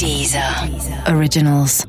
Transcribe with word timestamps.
Deezer 0.00 0.42
Originals. 1.14 1.84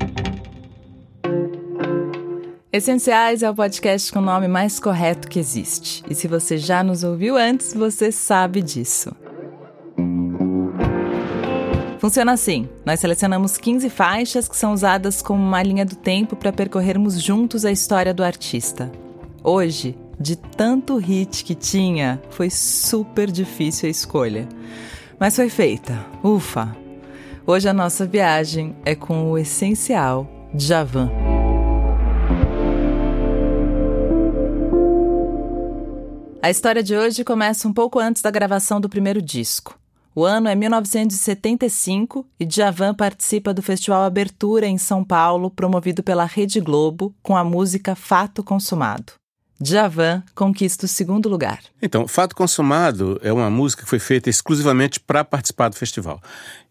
Essenciais 2.70 3.42
é 3.42 3.48
o 3.48 3.54
podcast 3.54 4.12
com 4.12 4.18
o 4.18 4.22
nome 4.22 4.46
mais 4.48 4.78
correto 4.78 5.26
que 5.26 5.38
existe. 5.38 6.04
E 6.06 6.14
se 6.14 6.28
você 6.28 6.58
já 6.58 6.84
nos 6.84 7.04
ouviu 7.04 7.38
antes, 7.38 7.72
você 7.72 8.12
sabe 8.12 8.60
disso. 8.60 9.16
Funciona 11.98 12.32
assim: 12.32 12.68
nós 12.84 13.00
selecionamos 13.00 13.56
15 13.56 13.88
faixas 13.88 14.46
que 14.46 14.58
são 14.58 14.74
usadas 14.74 15.22
como 15.22 15.42
uma 15.42 15.62
linha 15.62 15.86
do 15.86 15.96
tempo 15.96 16.36
para 16.36 16.52
percorrermos 16.52 17.18
juntos 17.18 17.64
a 17.64 17.72
história 17.72 18.12
do 18.12 18.22
artista. 18.22 18.92
Hoje, 19.42 19.96
de 20.20 20.36
tanto 20.36 20.98
hit 20.98 21.42
que 21.42 21.54
tinha, 21.54 22.20
foi 22.28 22.50
super 22.50 23.30
difícil 23.30 23.86
a 23.86 23.90
escolha. 23.90 24.46
Mas 25.18 25.34
foi 25.34 25.48
feita. 25.48 26.04
Ufa! 26.22 26.81
Hoje 27.44 27.68
a 27.68 27.72
nossa 27.72 28.06
viagem 28.06 28.76
é 28.84 28.94
com 28.94 29.32
o 29.32 29.36
essencial 29.36 30.30
Javan. 30.56 31.10
A 36.40 36.48
história 36.50 36.84
de 36.84 36.96
hoje 36.96 37.24
começa 37.24 37.66
um 37.66 37.72
pouco 37.72 37.98
antes 37.98 38.22
da 38.22 38.30
gravação 38.30 38.80
do 38.80 38.88
primeiro 38.88 39.20
disco. 39.20 39.76
O 40.14 40.24
ano 40.24 40.46
é 40.46 40.54
1975 40.54 42.24
e 42.38 42.44
Djavan 42.44 42.94
participa 42.94 43.52
do 43.52 43.60
Festival 43.60 44.04
Abertura 44.04 44.66
em 44.66 44.78
São 44.78 45.02
Paulo, 45.02 45.50
promovido 45.50 46.00
pela 46.00 46.24
Rede 46.24 46.60
Globo, 46.60 47.12
com 47.22 47.36
a 47.36 47.42
música 47.42 47.96
Fato 47.96 48.44
Consumado. 48.44 49.14
Djavan 49.62 50.22
conquista 50.34 50.86
o 50.86 50.88
segundo 50.88 51.28
lugar. 51.28 51.60
Então, 51.80 52.08
Fato 52.08 52.34
Consumado 52.34 53.20
é 53.22 53.32
uma 53.32 53.48
música 53.48 53.84
que 53.84 53.88
foi 53.88 53.98
feita 53.98 54.28
exclusivamente 54.28 54.98
para 54.98 55.24
participar 55.24 55.68
do 55.68 55.76
festival. 55.76 56.20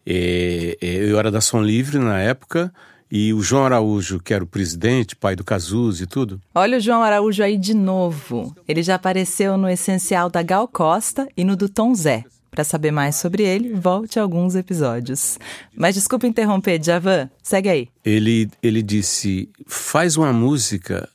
E, 0.06 0.76
eu 0.80 1.18
era 1.18 1.30
da 1.30 1.40
Som 1.40 1.62
Livre 1.62 1.98
na 1.98 2.20
época, 2.20 2.72
e 3.10 3.32
o 3.32 3.42
João 3.42 3.64
Araújo, 3.64 4.20
que 4.20 4.32
era 4.32 4.42
o 4.42 4.46
presidente, 4.46 5.14
pai 5.16 5.36
do 5.36 5.44
Cazuza 5.44 6.04
e 6.04 6.06
tudo. 6.06 6.40
Olha 6.54 6.78
o 6.78 6.80
João 6.80 7.02
Araújo 7.02 7.42
aí 7.42 7.58
de 7.58 7.74
novo. 7.74 8.54
Ele 8.66 8.82
já 8.82 8.94
apareceu 8.94 9.56
no 9.56 9.68
Essencial 9.68 10.30
da 10.30 10.42
Gal 10.42 10.66
Costa 10.66 11.28
e 11.36 11.44
no 11.44 11.56
do 11.56 11.68
Tom 11.68 11.94
Zé. 11.94 12.24
Para 12.50 12.64
saber 12.64 12.90
mais 12.90 13.16
sobre 13.16 13.42
ele, 13.42 13.72
volte 13.72 14.18
a 14.18 14.22
alguns 14.22 14.54
episódios. 14.54 15.38
Mas 15.74 15.94
desculpa 15.94 16.26
interromper, 16.26 16.82
Javan, 16.82 17.30
segue 17.42 17.68
aí. 17.70 17.88
Ele, 18.04 18.50
ele 18.62 18.82
disse: 18.82 19.48
faz 19.66 20.18
uma 20.18 20.34
música 20.34 21.08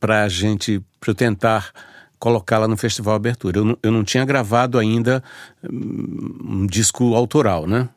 para 0.00 0.24
a 0.24 0.28
gente, 0.28 0.82
para 0.98 1.10
eu 1.10 1.14
tentar 1.14 1.70
colocá-la 2.18 2.66
no 2.66 2.76
Festival 2.76 3.14
Abertura. 3.14 3.58
Eu 3.58 3.64
não, 3.64 3.78
eu 3.82 3.92
não 3.92 4.02
tinha 4.02 4.24
gravado 4.24 4.78
ainda 4.78 5.22
hum, 5.62 6.62
um 6.62 6.66
disco 6.66 7.14
autoral, 7.14 7.66
né? 7.66 7.88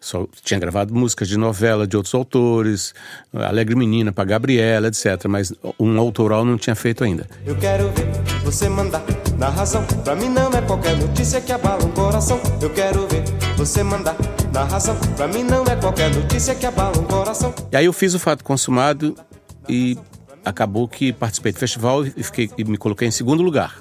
Só 0.00 0.28
tinha 0.44 0.60
gravado 0.60 0.94
músicas 0.94 1.26
de 1.26 1.36
novela 1.36 1.84
de 1.84 1.96
outros 1.96 2.14
autores, 2.14 2.94
Alegre 3.32 3.74
Menina 3.74 4.12
para 4.12 4.24
Gabriela, 4.24 4.86
etc. 4.86 5.26
Mas 5.28 5.52
um 5.78 5.98
autoral 5.98 6.44
não 6.44 6.56
tinha 6.56 6.76
feito 6.76 7.02
ainda. 7.02 7.26
Eu 7.44 7.56
quero 7.56 7.90
ver 7.90 8.06
você 8.44 8.68
mandar 8.68 9.02
na 9.36 9.48
razão. 9.48 9.84
Pra 10.04 10.14
mim 10.14 10.28
não 10.28 10.50
é 10.52 10.62
qualquer 10.62 10.96
notícia 10.96 11.40
que 11.40 11.50
abala 11.50 11.84
um 11.84 11.90
coração. 11.90 12.40
Eu 12.62 12.70
quero 12.70 13.08
ver 13.08 13.24
você 13.56 13.82
mandar 13.82 14.14
na 14.52 14.62
razão. 14.62 14.96
Pra 15.16 15.26
mim 15.26 15.42
não 15.42 15.64
é 15.64 15.74
qualquer 15.74 16.14
notícia 16.14 16.54
que 16.54 16.64
abala 16.64 16.96
um 16.96 17.04
coração. 17.04 17.52
E 17.72 17.76
aí 17.76 17.86
eu 17.86 17.92
fiz 17.92 18.14
o 18.14 18.20
fato 18.20 18.44
consumado 18.44 19.16
e 19.68 19.98
acabou 20.48 20.88
que 20.88 21.12
participei 21.12 21.52
do 21.52 21.58
festival 21.58 22.06
e, 22.06 22.22
fiquei, 22.22 22.50
e 22.56 22.64
me 22.64 22.76
coloquei 22.76 23.06
em 23.06 23.10
segundo 23.10 23.42
lugar. 23.42 23.78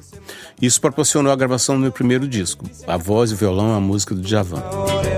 Isso 0.62 0.82
proporcionou 0.82 1.32
a 1.32 1.36
gravação 1.36 1.76
do 1.76 1.82
meu 1.82 1.92
primeiro 1.92 2.28
disco, 2.28 2.66
a 2.86 2.98
voz 2.98 3.32
e 3.32 3.34
o 3.34 3.38
violão, 3.38 3.73
a 3.73 3.80
música 3.80 4.14
do 4.14 4.22
Djavan. 4.22 4.62
É. 5.04 5.18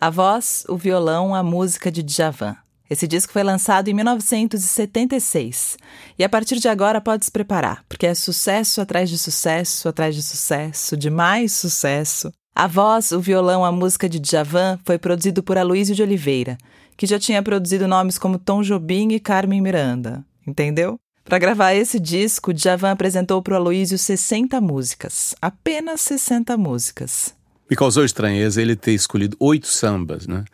A 0.00 0.08
voz, 0.08 0.64
o 0.66 0.76
violão, 0.76 1.34
a 1.34 1.42
música 1.42 1.90
de 1.90 2.02
Djavan. 2.02 2.56
Esse 2.90 3.06
disco 3.06 3.32
foi 3.32 3.44
lançado 3.44 3.86
em 3.86 3.94
1976 3.94 5.76
e 6.18 6.24
a 6.24 6.28
partir 6.28 6.58
de 6.58 6.68
agora 6.68 7.00
pode 7.00 7.24
se 7.24 7.30
preparar, 7.30 7.84
porque 7.88 8.04
é 8.04 8.14
sucesso 8.14 8.80
atrás 8.80 9.08
de 9.08 9.16
sucesso, 9.16 9.88
atrás 9.88 10.12
de 10.16 10.22
sucesso, 10.24 10.96
de 10.96 11.08
mais 11.08 11.52
sucesso. 11.52 12.32
A 12.52 12.66
voz, 12.66 13.12
o 13.12 13.20
violão, 13.20 13.64
a 13.64 13.70
música 13.70 14.08
de 14.08 14.18
Djavan 14.18 14.76
foi 14.84 14.98
produzido 14.98 15.40
por 15.40 15.56
Aloysio 15.56 15.94
de 15.94 16.02
Oliveira, 16.02 16.58
que 16.96 17.06
já 17.06 17.16
tinha 17.16 17.40
produzido 17.44 17.86
nomes 17.86 18.18
como 18.18 18.40
Tom 18.40 18.60
Jobim 18.60 19.12
e 19.12 19.20
Carmen 19.20 19.60
Miranda, 19.60 20.24
entendeu? 20.44 20.98
Para 21.24 21.38
gravar 21.38 21.74
esse 21.74 22.00
disco, 22.00 22.52
Djavan 22.52 22.90
apresentou 22.90 23.40
para 23.40 23.54
o 23.54 23.56
Aloysio 23.56 23.96
60 23.96 24.60
músicas, 24.60 25.32
apenas 25.40 26.00
60 26.00 26.56
músicas. 26.56 27.38
Me 27.70 27.76
causou 27.76 28.04
estranheza 28.04 28.60
ele 28.60 28.74
ter 28.74 28.92
escolhido 28.92 29.36
oito 29.38 29.68
sambas, 29.68 30.26
né? 30.26 30.44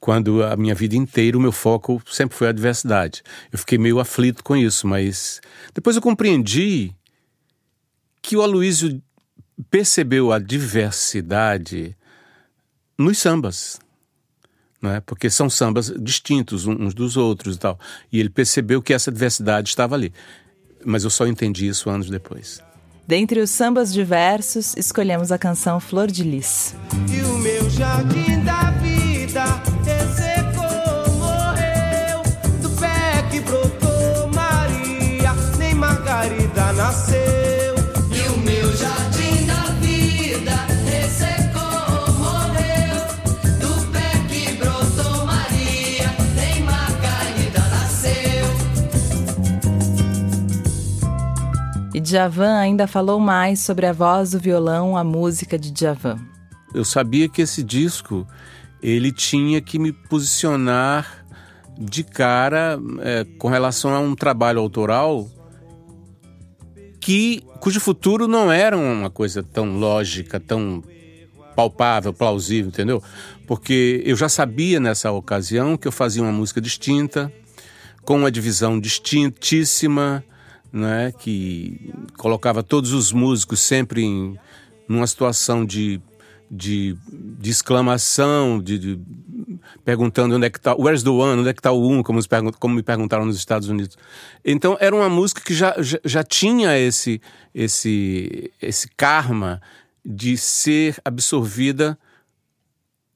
Quando 0.00 0.42
a 0.42 0.56
minha 0.56 0.74
vida 0.74 0.96
inteira 0.96 1.38
o 1.38 1.40
meu 1.40 1.52
foco 1.52 2.02
sempre 2.10 2.36
foi 2.36 2.48
a 2.48 2.52
diversidade. 2.52 3.22
Eu 3.52 3.58
fiquei 3.58 3.78
meio 3.78 4.00
aflito 4.00 4.42
com 4.42 4.56
isso, 4.56 4.84
mas 4.84 5.40
depois 5.72 5.94
eu 5.94 6.02
compreendi 6.02 6.92
que 8.20 8.36
o 8.36 8.42
Aloysio 8.42 9.00
percebeu 9.70 10.32
a 10.32 10.40
diversidade 10.40 11.96
nos 12.98 13.18
sambas, 13.18 13.78
não 14.82 14.90
é? 14.90 15.00
Porque 15.00 15.30
são 15.30 15.48
sambas 15.48 15.92
distintos 16.00 16.66
uns 16.66 16.94
dos 16.94 17.16
outros 17.16 17.54
e 17.54 17.58
tal. 17.60 17.78
E 18.10 18.18
ele 18.18 18.28
percebeu 18.28 18.82
que 18.82 18.92
essa 18.92 19.12
diversidade 19.12 19.68
estava 19.68 19.94
ali. 19.94 20.12
Mas 20.84 21.04
eu 21.04 21.10
só 21.10 21.26
entendi 21.26 21.68
isso 21.68 21.88
anos 21.88 22.10
depois. 22.10 22.60
Dentre 23.08 23.38
os 23.40 23.50
sambas 23.50 23.92
diversos, 23.92 24.74
escolhemos 24.76 25.30
a 25.30 25.38
canção 25.38 25.78
Flor 25.78 26.10
de 26.10 26.24
Lis. 26.24 26.74
E 27.08 27.20
o 27.22 27.38
meu 27.38 27.70
jardim 27.70 28.40
da 28.40 28.72
vida 28.82 29.44
ressecou, 29.84 31.14
morreu. 31.14 32.22
Do 32.60 32.68
pé 32.80 33.22
que 33.30 33.38
brotou 33.38 34.28
Maria, 34.34 35.32
nem 35.56 35.72
Margarida 35.72 36.72
nasceu. 36.72 37.76
E 38.10 38.28
o 38.28 38.38
meu 38.38 38.76
jardim 38.76 39.15
Djavan 52.06 52.56
ainda 52.56 52.86
falou 52.86 53.18
mais 53.18 53.58
sobre 53.58 53.84
a 53.84 53.92
voz, 53.92 54.32
o 54.32 54.38
violão, 54.38 54.96
a 54.96 55.02
música 55.02 55.58
de 55.58 55.72
Djavan. 55.72 56.18
Eu 56.72 56.84
sabia 56.84 57.28
que 57.28 57.42
esse 57.42 57.64
disco 57.64 58.24
ele 58.80 59.10
tinha 59.10 59.60
que 59.60 59.76
me 59.76 59.92
posicionar 59.92 61.26
de 61.76 62.04
cara 62.04 62.78
é, 63.00 63.24
com 63.38 63.48
relação 63.48 63.92
a 63.92 63.98
um 63.98 64.14
trabalho 64.14 64.60
autoral 64.60 65.28
que 67.00 67.42
cujo 67.60 67.80
futuro 67.80 68.28
não 68.28 68.52
era 68.52 68.76
uma 68.76 69.10
coisa 69.10 69.42
tão 69.42 69.76
lógica, 69.76 70.38
tão 70.38 70.84
palpável, 71.56 72.12
plausível, 72.12 72.68
entendeu? 72.68 73.02
Porque 73.48 74.02
eu 74.06 74.14
já 74.14 74.28
sabia 74.28 74.78
nessa 74.78 75.10
ocasião 75.10 75.76
que 75.76 75.88
eu 75.88 75.92
fazia 75.92 76.22
uma 76.22 76.32
música 76.32 76.60
distinta, 76.60 77.32
com 78.04 78.16
uma 78.16 78.30
divisão 78.30 78.78
distintíssima, 78.78 80.22
né, 80.72 81.12
que 81.12 81.92
colocava 82.16 82.62
todos 82.62 82.92
os 82.92 83.12
músicos 83.12 83.60
sempre 83.60 84.02
em 84.02 84.38
numa 84.88 85.06
situação 85.06 85.64
de, 85.64 86.00
de, 86.50 86.96
de 87.10 87.50
exclamação, 87.50 88.60
de, 88.60 88.78
de, 88.78 89.00
perguntando 89.84 90.36
onde 90.36 90.46
é 90.46 90.50
que 90.50 90.58
está, 90.58 90.74
where's 90.74 91.02
the 91.02 91.10
one, 91.10 91.40
onde 91.40 91.48
é 91.48 91.52
que 91.52 91.60
está 91.60 91.72
o 91.72 91.90
um, 91.90 92.02
como, 92.02 92.20
como, 92.58 92.74
me 92.74 92.82
perguntaram 92.82 93.24
nos 93.24 93.36
Estados 93.36 93.68
Unidos. 93.68 93.98
Então 94.44 94.76
era 94.80 94.94
uma 94.94 95.08
música 95.08 95.40
que 95.40 95.54
já, 95.54 95.74
já, 95.78 95.98
já 96.04 96.22
tinha 96.22 96.78
esse, 96.78 97.20
esse, 97.54 98.52
esse 98.62 98.88
karma 98.96 99.60
de 100.04 100.36
ser 100.36 100.96
absorvida 101.04 101.98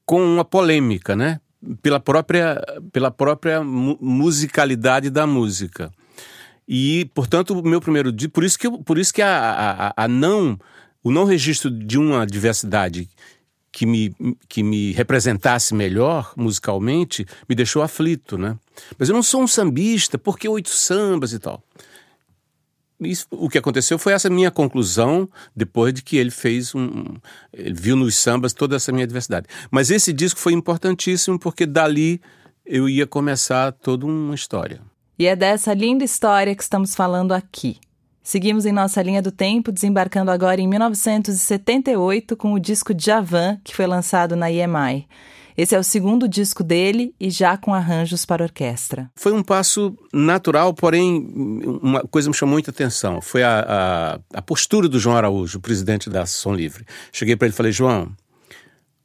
com 0.05 0.21
uma 0.21 0.43
polêmica, 0.43 1.15
né? 1.15 1.39
Pela 1.81 1.99
própria, 1.99 2.61
pela 2.91 3.11
própria 3.11 3.63
musicalidade 3.63 5.09
da 5.09 5.25
música. 5.25 5.91
E, 6.73 7.03
portanto, 7.13 7.51
o 7.51 7.67
meu 7.67 7.81
primeiro 7.81 8.13
dia, 8.13 8.29
por 8.29 8.45
isso 8.45 8.57
que, 8.57 8.71
por 8.83 8.97
isso 8.97 9.13
que 9.13 9.21
a, 9.21 9.91
a, 9.93 10.05
a, 10.05 10.07
não, 10.07 10.57
o 11.03 11.11
não 11.11 11.25
registro 11.25 11.69
de 11.69 11.97
uma 11.97 12.25
diversidade 12.25 13.09
que 13.69 13.85
me, 13.85 14.15
que 14.47 14.63
me 14.63 14.93
representasse 14.93 15.75
melhor 15.75 16.31
musicalmente 16.37 17.25
me 17.49 17.55
deixou 17.55 17.81
aflito, 17.81 18.37
né? 18.37 18.57
Mas 18.97 19.09
eu 19.09 19.15
não 19.15 19.21
sou 19.21 19.43
um 19.43 19.47
sambista, 19.47 20.17
porque 20.17 20.47
oito 20.47 20.69
sambas 20.69 21.33
e 21.33 21.39
tal? 21.39 21.61
Isso, 23.01 23.27
o 23.31 23.49
que 23.49 23.57
aconteceu 23.57 23.99
foi 23.99 24.13
essa 24.13 24.29
minha 24.29 24.49
conclusão 24.49 25.27
depois 25.53 25.93
de 25.93 26.01
que 26.01 26.15
ele 26.15 26.31
fez 26.31 26.73
um. 26.73 27.17
Ele 27.51 27.73
viu 27.73 27.97
nos 27.97 28.15
sambas 28.15 28.53
toda 28.53 28.77
essa 28.77 28.93
minha 28.93 29.05
diversidade. 29.05 29.45
Mas 29.69 29.91
esse 29.91 30.13
disco 30.13 30.39
foi 30.39 30.53
importantíssimo 30.53 31.37
porque 31.37 31.65
dali 31.65 32.21
eu 32.65 32.87
ia 32.87 33.05
começar 33.05 33.73
toda 33.73 34.05
uma 34.05 34.35
história. 34.35 34.79
E 35.21 35.27
é 35.27 35.35
dessa 35.35 35.71
linda 35.71 36.03
história 36.03 36.55
que 36.55 36.63
estamos 36.63 36.95
falando 36.95 37.31
aqui. 37.31 37.77
Seguimos 38.23 38.65
em 38.65 38.71
nossa 38.71 39.03
linha 39.03 39.21
do 39.21 39.31
tempo, 39.31 39.71
desembarcando 39.71 40.31
agora 40.31 40.59
em 40.59 40.67
1978 40.67 42.35
com 42.35 42.53
o 42.53 42.59
disco 42.59 42.91
Javan, 42.97 43.59
que 43.63 43.75
foi 43.75 43.85
lançado 43.85 44.35
na 44.35 44.51
EMI. 44.51 45.07
Esse 45.55 45.75
é 45.75 45.79
o 45.79 45.83
segundo 45.83 46.27
disco 46.27 46.63
dele 46.63 47.13
e 47.19 47.29
já 47.29 47.55
com 47.55 47.71
arranjos 47.71 48.25
para 48.25 48.43
orquestra. 48.43 49.11
Foi 49.15 49.31
um 49.31 49.43
passo 49.43 49.95
natural, 50.11 50.73
porém 50.73 51.31
uma 51.83 52.01
coisa 52.01 52.27
me 52.27 52.33
chamou 52.33 52.53
muita 52.53 52.71
atenção. 52.71 53.21
Foi 53.21 53.43
a, 53.43 53.59
a, 54.33 54.39
a 54.39 54.41
postura 54.41 54.89
do 54.89 54.97
João 54.97 55.17
Araújo, 55.17 55.59
o 55.59 55.61
presidente 55.61 56.09
da 56.09 56.25
Som 56.25 56.55
Livre. 56.55 56.83
Cheguei 57.13 57.35
para 57.35 57.45
ele 57.45 57.53
e 57.53 57.57
falei, 57.57 57.71
João, 57.71 58.11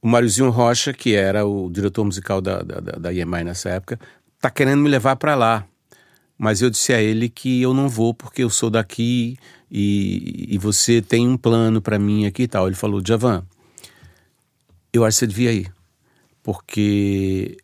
o 0.00 0.08
Máriozinho 0.08 0.48
Rocha, 0.48 0.94
que 0.94 1.14
era 1.14 1.44
o 1.44 1.68
diretor 1.70 2.06
musical 2.06 2.40
da, 2.40 2.62
da, 2.62 2.80
da 2.80 3.12
EMI 3.12 3.44
nessa 3.44 3.68
época, 3.68 4.00
está 4.36 4.48
querendo 4.48 4.80
me 4.80 4.88
levar 4.88 5.16
para 5.16 5.34
lá. 5.34 5.66
Mas 6.38 6.60
eu 6.60 6.68
disse 6.68 6.92
a 6.92 7.00
ele 7.00 7.28
que 7.28 7.62
eu 7.62 7.72
não 7.72 7.88
vou 7.88 8.12
porque 8.12 8.44
eu 8.44 8.50
sou 8.50 8.68
daqui 8.68 9.36
e, 9.70 10.46
e 10.50 10.58
você 10.58 11.00
tem 11.00 11.26
um 11.26 11.36
plano 11.36 11.80
para 11.80 11.98
mim 11.98 12.26
aqui 12.26 12.42
e 12.42 12.48
tal. 12.48 12.66
Ele 12.66 12.76
falou, 12.76 13.02
Javan, 13.04 13.44
eu 14.92 15.04
acho 15.04 15.16
que 15.16 15.18
você 15.20 15.26
devia 15.26 15.52
ir, 15.52 15.72
porque 16.42 17.56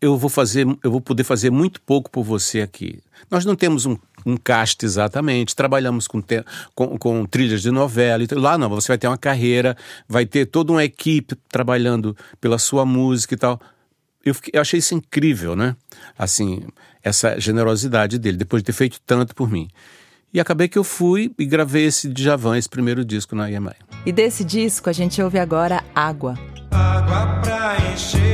eu 0.00 0.16
vou 0.16 0.28
fazer, 0.28 0.66
eu 0.82 0.90
vou 0.90 1.00
poder 1.00 1.22
fazer 1.22 1.50
muito 1.50 1.80
pouco 1.80 2.10
por 2.10 2.24
você 2.24 2.60
aqui. 2.60 2.98
Nós 3.30 3.44
não 3.44 3.54
temos 3.54 3.86
um, 3.86 3.96
um 4.26 4.36
cast 4.36 4.84
exatamente, 4.84 5.54
trabalhamos 5.54 6.08
com, 6.08 6.20
te, 6.20 6.44
com, 6.74 6.98
com, 6.98 7.24
trilhas 7.24 7.62
de 7.62 7.70
novela. 7.70 8.24
Lá 8.32 8.58
não, 8.58 8.68
você 8.68 8.88
vai 8.88 8.98
ter 8.98 9.06
uma 9.06 9.16
carreira, 9.16 9.76
vai 10.08 10.26
ter 10.26 10.46
toda 10.46 10.72
uma 10.72 10.84
equipe 10.84 11.36
trabalhando 11.48 12.16
pela 12.40 12.58
sua 12.58 12.84
música 12.84 13.34
e 13.34 13.36
tal. 13.36 13.60
Eu, 14.24 14.34
fiquei, 14.34 14.52
eu 14.54 14.60
achei 14.60 14.78
isso 14.78 14.94
incrível, 14.94 15.56
né? 15.56 15.76
Assim, 16.18 16.62
essa 17.02 17.38
generosidade 17.40 18.18
dele, 18.18 18.36
depois 18.36 18.62
de 18.62 18.66
ter 18.66 18.72
feito 18.72 19.00
tanto 19.04 19.34
por 19.34 19.50
mim. 19.50 19.68
E 20.32 20.40
acabei 20.40 20.66
que 20.66 20.78
eu 20.78 20.84
fui 20.84 21.30
e 21.38 21.44
gravei 21.44 21.84
esse 21.84 22.08
Djavan, 22.08 22.56
esse 22.56 22.68
primeiro 22.68 23.04
disco 23.04 23.34
na 23.34 23.50
EMI. 23.50 23.74
E 24.06 24.12
desse 24.12 24.42
disco 24.42 24.88
a 24.88 24.92
gente 24.92 25.20
ouve 25.20 25.38
agora 25.38 25.84
Água. 25.94 26.38
Água 26.70 27.40
pra 27.42 27.76
encher, 27.92 28.31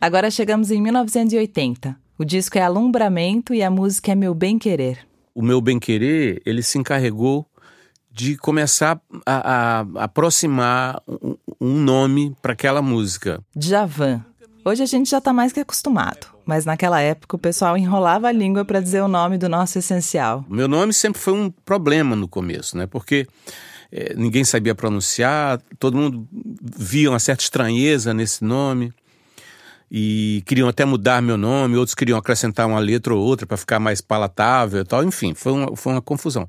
Agora 0.00 0.30
chegamos 0.30 0.70
em 0.70 0.80
1980. 0.80 1.94
O 2.18 2.24
disco 2.24 2.56
é 2.56 2.62
Alumbramento 2.62 3.52
e 3.52 3.62
a 3.62 3.70
música 3.70 4.12
é 4.12 4.14
Meu 4.14 4.32
Bem 4.32 4.58
Querer. 4.58 5.06
O 5.34 5.42
Meu 5.42 5.60
Bem 5.60 5.78
Querer, 5.78 6.40
ele 6.46 6.62
se 6.62 6.78
encarregou 6.78 7.46
de 8.10 8.34
começar 8.38 8.98
a, 9.26 9.80
a 9.80 10.04
aproximar 10.04 11.02
um, 11.06 11.36
um 11.60 11.74
nome 11.74 12.34
para 12.40 12.54
aquela 12.54 12.80
música. 12.80 13.42
Javan. 13.54 14.24
Hoje 14.64 14.82
a 14.82 14.86
gente 14.86 15.10
já 15.10 15.18
está 15.18 15.34
mais 15.34 15.52
que 15.52 15.60
acostumado, 15.60 16.28
mas 16.46 16.64
naquela 16.64 17.00
época 17.02 17.36
o 17.36 17.38
pessoal 17.38 17.76
enrolava 17.76 18.28
a 18.28 18.32
língua 18.32 18.64
para 18.64 18.80
dizer 18.80 19.02
o 19.02 19.08
nome 19.08 19.36
do 19.36 19.50
nosso 19.50 19.78
essencial. 19.78 20.46
Meu 20.48 20.66
nome 20.66 20.94
sempre 20.94 21.20
foi 21.20 21.34
um 21.34 21.50
problema 21.50 22.16
no 22.16 22.26
começo, 22.26 22.74
né? 22.74 22.86
Porque 22.86 23.26
é, 23.92 24.14
ninguém 24.14 24.44
sabia 24.44 24.74
pronunciar, 24.74 25.60
todo 25.78 25.96
mundo 25.96 26.26
via 26.62 27.10
uma 27.10 27.18
certa 27.18 27.42
estranheza 27.42 28.14
nesse 28.14 28.42
nome 28.42 28.94
e 29.90 30.42
queriam 30.46 30.68
até 30.68 30.84
mudar 30.84 31.20
meu 31.20 31.36
nome, 31.36 31.76
outros 31.76 31.94
queriam 31.94 32.18
acrescentar 32.18 32.66
uma 32.66 32.78
letra 32.78 33.14
ou 33.14 33.20
outra 33.20 33.46
para 33.46 33.56
ficar 33.56 33.80
mais 33.80 34.00
palatável 34.00 34.82
e 34.82 34.84
tal. 34.84 35.02
Enfim, 35.02 35.34
foi 35.34 35.52
uma, 35.52 35.76
foi 35.76 35.92
uma 35.92 36.02
confusão. 36.02 36.46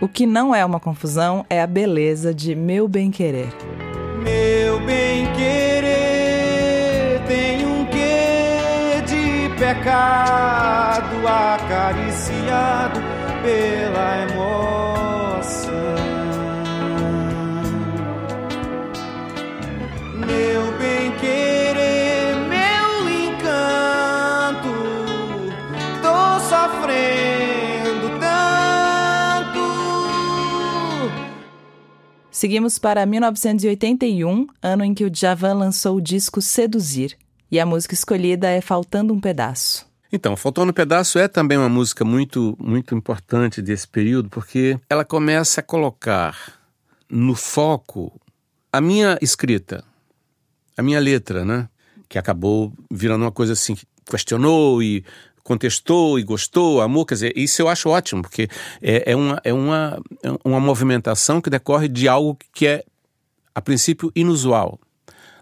O 0.00 0.06
que 0.06 0.24
não 0.26 0.54
é 0.54 0.64
uma 0.64 0.78
confusão 0.78 1.44
é 1.50 1.60
a 1.60 1.66
beleza 1.66 2.32
de 2.32 2.54
Meu 2.54 2.86
Bem 2.86 3.10
Querer. 3.10 3.48
Meu 4.22 4.78
bem 4.80 5.26
querer 5.32 7.20
tem 7.26 7.66
um 7.66 7.84
quê 7.86 9.02
de 9.06 9.48
pecado 9.58 11.26
acariciado 11.26 13.00
pela 13.42 14.22
emoção. 14.30 16.17
Meu 20.28 20.78
bem 20.78 21.10
querer, 21.16 22.36
meu 22.36 23.08
encanto. 23.08 24.68
Tô 26.02 26.40
sofrendo 26.40 28.08
tanto. 28.20 29.58
Seguimos 32.30 32.78
para 32.78 33.04
1981, 33.06 34.46
ano 34.62 34.84
em 34.84 34.94
que 34.94 35.04
o 35.04 35.10
Djavan 35.10 35.54
lançou 35.54 35.96
o 35.96 36.00
disco 36.00 36.40
Seduzir, 36.40 37.16
e 37.50 37.58
a 37.58 37.66
música 37.66 37.94
escolhida 37.94 38.48
é 38.48 38.60
Faltando 38.60 39.14
um 39.14 39.20
Pedaço. 39.20 39.88
Então, 40.12 40.36
Faltando 40.36 40.70
um 40.70 40.74
Pedaço 40.74 41.18
é 41.18 41.26
também 41.26 41.58
uma 41.58 41.68
música 41.68 42.04
muito, 42.04 42.56
muito 42.58 42.94
importante 42.94 43.60
desse 43.60 43.88
período, 43.88 44.28
porque 44.28 44.78
ela 44.88 45.04
começa 45.04 45.60
a 45.60 45.64
colocar 45.64 46.58
no 47.10 47.34
foco 47.34 48.12
a 48.72 48.80
minha 48.80 49.18
escrita, 49.20 49.84
a 50.78 50.82
minha 50.82 51.00
letra, 51.00 51.44
né? 51.44 51.68
Que 52.08 52.18
acabou 52.18 52.72
virando 52.90 53.24
uma 53.24 53.32
coisa 53.32 53.52
assim, 53.52 53.74
que 53.74 53.86
questionou 54.08 54.82
e 54.82 55.04
contestou 55.42 56.18
e 56.18 56.22
gostou, 56.22 56.82
amor, 56.82 57.06
quer 57.06 57.14
dizer, 57.14 57.32
isso 57.34 57.62
eu 57.62 57.68
acho 57.68 57.88
ótimo, 57.88 58.20
porque 58.20 58.48
é, 58.82 59.12
é, 59.12 59.16
uma, 59.16 59.40
é 59.42 59.52
uma, 59.52 59.98
é 60.22 60.28
uma 60.44 60.60
movimentação 60.60 61.40
que 61.40 61.48
decorre 61.48 61.88
de 61.88 62.06
algo 62.06 62.36
que 62.52 62.66
é, 62.66 62.84
a 63.54 63.60
princípio, 63.60 64.12
inusual, 64.14 64.78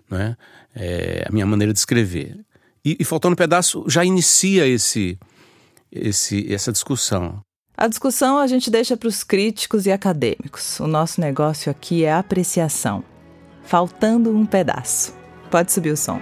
né? 0.09 0.37
É 0.75 1.25
a 1.29 1.33
minha 1.33 1.47
maneira 1.47 1.73
de 1.73 1.79
escrever. 1.79 2.39
E, 2.85 2.97
e 3.01 3.05
faltando 3.05 3.33
um 3.33 3.37
pedaço 3.37 3.85
já 3.89 4.05
inicia 4.05 4.67
esse, 4.67 5.19
esse, 5.91 6.53
essa 6.53 6.71
discussão. 6.71 7.41
A 7.77 7.89
discussão 7.89 8.39
a 8.39 8.47
gente 8.47 8.71
deixa 8.71 8.97
para 8.97 9.09
os 9.09 9.25
críticos 9.25 9.87
e 9.87 9.93
acadêmicos. 9.93 10.79
O 10.79 10.87
nosso 10.87 11.21
negócio 11.21 11.71
aqui 11.71 12.05
é 12.05 12.13
apreciação. 12.13 13.03
Faltando 13.65 14.31
um 14.31 14.47
pedaço. 14.47 15.26
Pode 15.51 15.73
subir 15.73 15.93
o 15.93 15.97
som. 15.97 16.21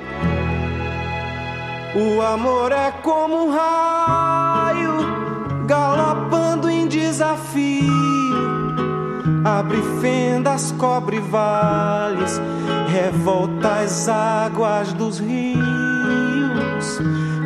O 1.95 2.21
amor 2.21 2.73
é 2.73 2.91
como 3.03 3.47
um 3.47 3.51
raio 3.51 5.65
galopando 5.67 6.69
em 6.69 6.89
desafio. 6.89 7.95
Abre 9.45 9.81
fendas, 10.01 10.73
cobre 10.73 11.21
vales, 11.21 12.41
revolta 12.89 13.83
as 13.83 14.09
águas 14.09 14.93
dos 14.95 15.21
rios. 15.21 16.99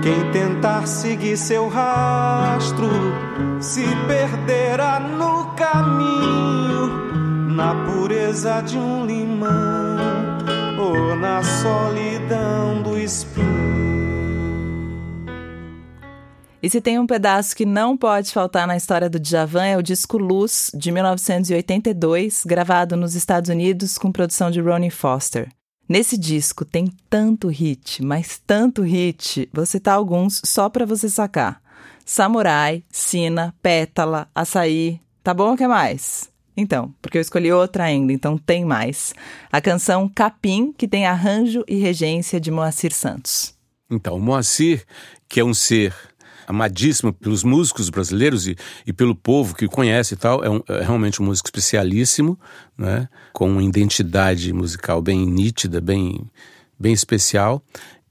Quem 0.02 0.30
tentar 0.32 0.86
seguir 0.86 1.36
seu 1.36 1.68
rastro 1.68 2.88
se 3.60 3.84
perderá 4.06 4.98
no 5.00 5.46
caminho, 5.56 7.54
na 7.54 7.74
pureza 7.84 8.62
de 8.62 8.78
um 8.78 9.04
limão 9.04 9.87
na 11.18 11.42
solidão 11.42 12.82
do 12.82 12.96
espinho. 12.98 13.68
E 16.62 16.68
se 16.68 16.80
tem 16.80 16.98
um 16.98 17.06
pedaço 17.06 17.56
que 17.56 17.64
não 17.64 17.96
pode 17.96 18.32
faltar 18.32 18.66
na 18.66 18.76
história 18.76 19.08
do 19.08 19.18
Djavan 19.18 19.64
é 19.64 19.76
o 19.76 19.82
disco 19.82 20.18
Luz, 20.18 20.70
de 20.74 20.90
1982, 20.90 22.42
gravado 22.44 22.96
nos 22.96 23.14
Estados 23.14 23.48
Unidos 23.48 23.96
com 23.96 24.10
produção 24.10 24.50
de 24.50 24.60
Ronnie 24.60 24.90
Foster. 24.90 25.48
Nesse 25.88 26.18
disco 26.18 26.64
tem 26.64 26.92
tanto 27.08 27.48
hit, 27.48 28.04
mas 28.04 28.40
tanto 28.44 28.82
hit, 28.82 29.48
vou 29.52 29.64
citar 29.64 29.94
alguns 29.94 30.40
só 30.44 30.68
para 30.68 30.84
você 30.84 31.08
sacar. 31.08 31.60
Samurai, 32.04 32.82
Sina, 32.90 33.54
Pétala, 33.62 34.28
Açaí, 34.34 35.00
tá 35.22 35.32
bom 35.32 35.54
o 35.54 35.56
que 35.56 35.66
mais? 35.66 36.28
Então, 36.60 36.92
porque 37.00 37.16
eu 37.16 37.22
escolhi 37.22 37.52
outra 37.52 37.84
ainda, 37.84 38.12
então 38.12 38.36
tem 38.36 38.64
mais. 38.64 39.14
A 39.52 39.60
canção 39.60 40.08
Capim, 40.08 40.74
que 40.76 40.88
tem 40.88 41.06
arranjo 41.06 41.62
e 41.68 41.76
regência 41.76 42.40
de 42.40 42.50
Moacir 42.50 42.92
Santos. 42.92 43.54
Então, 43.88 44.18
Moacir, 44.18 44.84
que 45.28 45.38
é 45.38 45.44
um 45.44 45.54
ser 45.54 45.94
amadíssimo 46.48 47.12
pelos 47.12 47.44
músicos 47.44 47.88
brasileiros 47.90 48.48
e, 48.48 48.56
e 48.84 48.92
pelo 48.92 49.14
povo 49.14 49.54
que 49.54 49.68
conhece 49.68 50.14
e 50.14 50.16
tal, 50.16 50.42
é, 50.42 50.50
um, 50.50 50.60
é, 50.68 50.82
realmente 50.82 51.22
um 51.22 51.26
músico 51.26 51.46
especialíssimo, 51.46 52.36
né? 52.76 53.08
com 53.32 53.48
uma 53.48 53.62
identidade 53.62 54.52
musical 54.52 55.00
bem 55.00 55.24
nítida, 55.24 55.80
bem, 55.80 56.28
bem 56.76 56.92
especial. 56.92 57.62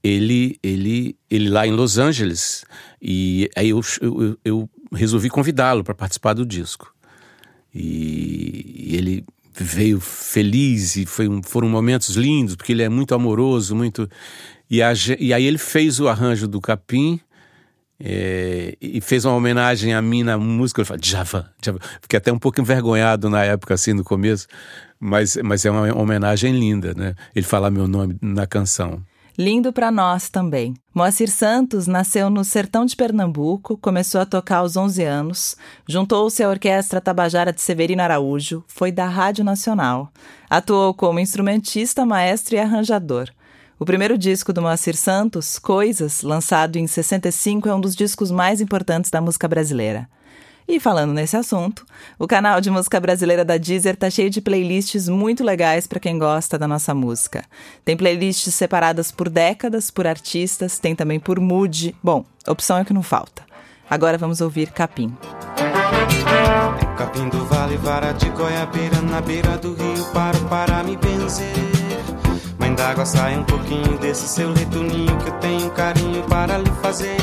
Ele, 0.02 0.58
ele, 0.64 1.18
ele 1.30 1.50
lá 1.50 1.68
em 1.68 1.72
Los 1.72 1.98
Angeles, 1.98 2.64
e 3.02 3.50
aí 3.58 3.72
eu, 3.72 3.82
eu, 4.00 4.40
eu 4.46 4.70
resolvi 4.94 5.30
convidá-lo 5.30 5.84
para 5.84 5.94
participar 5.94 6.32
do 6.32 6.46
disco. 6.46 6.96
E, 7.80 8.90
e 8.90 8.96
ele 8.96 9.26
veio 9.54 10.00
feliz 10.00 10.96
e 10.96 11.06
um, 11.30 11.44
foram 11.44 11.70
momentos 11.70 12.16
lindos, 12.16 12.56
porque 12.56 12.72
ele 12.72 12.82
é 12.82 12.90
muito 12.90 13.14
amoroso, 13.14 13.76
muito. 13.76 14.10
E, 14.70 14.82
a, 14.82 14.94
e 15.20 15.34
aí 15.34 15.46
ele 15.46 15.60
fez 15.60 16.00
o 16.00 16.08
arranjo 16.08 16.48
do 16.48 16.60
Capim 16.60 17.20
é, 18.00 18.76
e 18.82 19.00
fez 19.00 19.26
uma 19.26 19.36
homenagem 19.36 19.94
a 19.94 20.02
mim 20.02 20.24
na 20.24 20.38
música. 20.38 20.82
Ele 20.82 20.88
falou, 20.88 21.04
Java, 21.04 21.52
Java. 21.64 21.80
Fiquei 22.02 22.18
até 22.18 22.32
um 22.32 22.40
pouco 22.40 22.60
envergonhado 22.60 23.30
na 23.30 23.44
época, 23.44 23.76
assim, 23.76 23.94
no 23.94 24.04
começo, 24.04 24.48
mas, 25.00 25.38
mas 25.38 25.64
é 25.64 25.70
uma 25.72 25.96
homenagem 25.96 26.58
linda, 26.58 26.94
né? 26.96 27.14
Ele 27.36 27.46
falar 27.46 27.70
meu 27.70 27.88
nome 27.88 28.18
na 28.22 28.48
canção. 28.48 29.04
Lindo 29.40 29.72
para 29.72 29.92
nós 29.92 30.30
também. 30.30 30.74
Moacir 30.92 31.30
Santos 31.30 31.86
nasceu 31.86 32.28
no 32.28 32.44
sertão 32.44 32.88
de 32.88 32.96
Pernambuco, 32.96 33.78
começou 33.78 34.20
a 34.20 34.26
tocar 34.26 34.58
aos 34.58 34.76
11 34.76 35.04
anos, 35.04 35.56
juntou-se 35.88 36.42
à 36.42 36.50
Orquestra 36.50 37.00
Tabajara 37.00 37.54
de 37.54 37.62
Severino 37.62 38.02
Araújo, 38.02 38.64
foi 38.68 38.92
da 38.92 39.06
Rádio 39.06 39.46
Nacional. 39.46 40.12
Atuou 40.50 40.92
como 40.92 41.20
instrumentista, 41.20 42.04
maestro 42.04 42.56
e 42.56 42.60
arranjador. 42.60 43.30
O 43.78 43.86
primeiro 43.86 44.18
disco 44.18 44.52
do 44.52 44.60
Moacir 44.60 44.96
Santos, 44.96 45.60
Coisas, 45.60 46.24
lançado 46.24 46.78
em 46.78 46.88
65, 46.88 47.70
é 47.70 47.76
um 47.76 47.80
dos 47.80 47.96
discos 47.96 48.32
mais 48.32 48.60
importantes 48.60 49.12
da 49.12 49.22
música 49.22 49.48
brasileira. 49.48 50.10
E 50.68 50.82
falando 50.82 51.14
nesse 51.14 51.38
assunto, 51.38 51.86
o 52.20 52.28
canal 52.28 52.60
de 52.60 52.70
música 52.70 53.00
brasileira 53.00 53.46
da 53.46 53.56
Deezer 53.56 53.96
tá 53.96 54.10
cheio 54.10 54.30
de 54.30 54.42
playlists 54.42 55.08
muito 55.08 55.42
legais 55.42 55.88
para 55.88 56.00
quem 56.00 56.20
gosta 56.20 56.60
da 56.60 56.68
nossa 56.68 56.94
música. 56.94 57.46
Tem 57.86 57.96
playlists 57.96 58.54
separadas 58.54 59.10
por 59.10 59.30
décadas, 59.30 59.90
por 59.90 60.06
artistas, 60.06 60.78
tem 60.78 60.94
também 60.94 61.22
por 61.22 61.40
mood. 61.40 61.96
Bom, 62.04 62.26
opção 62.46 62.78
é 62.78 62.84
que 62.84 62.94
não 62.94 63.02
falta. 63.02 63.44
Agora 63.90 64.18
vamos 64.18 64.42
ouvir 64.42 64.72
Capim. 64.72 65.16
Capim 66.98 67.30
do 67.30 67.46
Vale, 67.46 67.78
vara 67.78 68.12
de 68.12 68.30
goiabeira, 68.32 69.02
na 69.02 69.22
beira 69.22 69.58
do 69.58 69.74
rio, 69.74 70.04
paro 70.14 70.40
para 70.50 70.84
me 70.84 70.98
benzer. 70.98 71.48
Mãe 72.60 72.76
d'água, 72.76 73.06
sai 73.06 73.38
um 73.38 73.44
pouquinho 73.46 73.98
desse 74.00 74.28
seu 74.28 74.52
leito 74.52 74.84
ninho, 74.84 75.18
que 75.20 75.30
eu 75.30 75.34
tenho 75.40 75.72
carinho 75.72 76.24
para 76.24 76.58
lhe 76.58 76.72
fazer. 76.82 77.16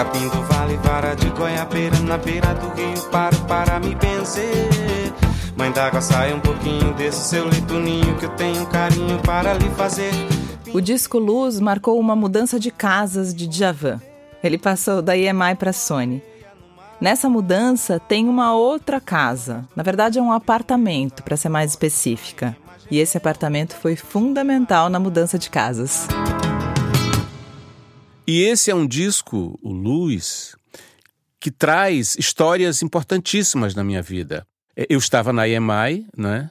Capim 0.00 0.28
do 0.30 0.42
vale, 0.44 0.78
vara 0.78 1.14
de 1.14 1.28
goiabeira 1.28 1.98
Na 1.98 2.16
beira 2.16 2.54
do 2.54 2.68
rio 2.70 3.02
paro 3.10 3.36
para 3.40 3.78
me 3.78 3.94
benzer. 3.94 4.70
Mãe 5.54 5.70
d'água, 5.70 6.00
sai 6.00 6.32
um 6.32 6.40
pouquinho 6.40 6.94
desse 6.94 7.28
seu 7.28 7.44
Que 8.18 8.24
eu 8.24 8.30
tenho 8.30 8.64
carinho 8.68 9.18
para 9.18 9.52
lhe 9.52 9.68
fazer. 9.72 10.10
O 10.72 10.80
disco 10.80 11.18
Luz 11.18 11.60
marcou 11.60 12.00
uma 12.00 12.16
mudança 12.16 12.58
de 12.58 12.70
casas 12.70 13.34
de 13.34 13.46
Djavan. 13.46 14.00
Ele 14.42 14.56
passou 14.56 15.02
da 15.02 15.14
EMI 15.14 15.54
para 15.58 15.70
Sony. 15.70 16.22
Nessa 16.98 17.28
mudança 17.28 18.00
tem 18.00 18.26
uma 18.26 18.54
outra 18.54 19.02
casa, 19.02 19.68
na 19.76 19.82
verdade 19.82 20.18
é 20.18 20.22
um 20.22 20.32
apartamento, 20.32 21.22
para 21.22 21.36
ser 21.36 21.50
mais 21.50 21.72
específica. 21.72 22.56
E 22.90 22.98
esse 22.98 23.18
apartamento 23.18 23.76
foi 23.76 23.96
fundamental 23.96 24.88
na 24.88 24.98
mudança 24.98 25.38
de 25.38 25.50
casas. 25.50 26.08
E 28.32 28.44
esse 28.44 28.70
é 28.70 28.74
um 28.76 28.86
disco, 28.86 29.58
o 29.60 29.72
Luz, 29.72 30.54
que 31.40 31.50
traz 31.50 32.14
histórias 32.16 32.80
importantíssimas 32.80 33.74
na 33.74 33.82
minha 33.82 34.00
vida. 34.00 34.46
É, 34.76 34.86
eu 34.88 35.00
estava 35.00 35.32
na 35.32 35.48
EMI, 35.48 36.06
né? 36.16 36.48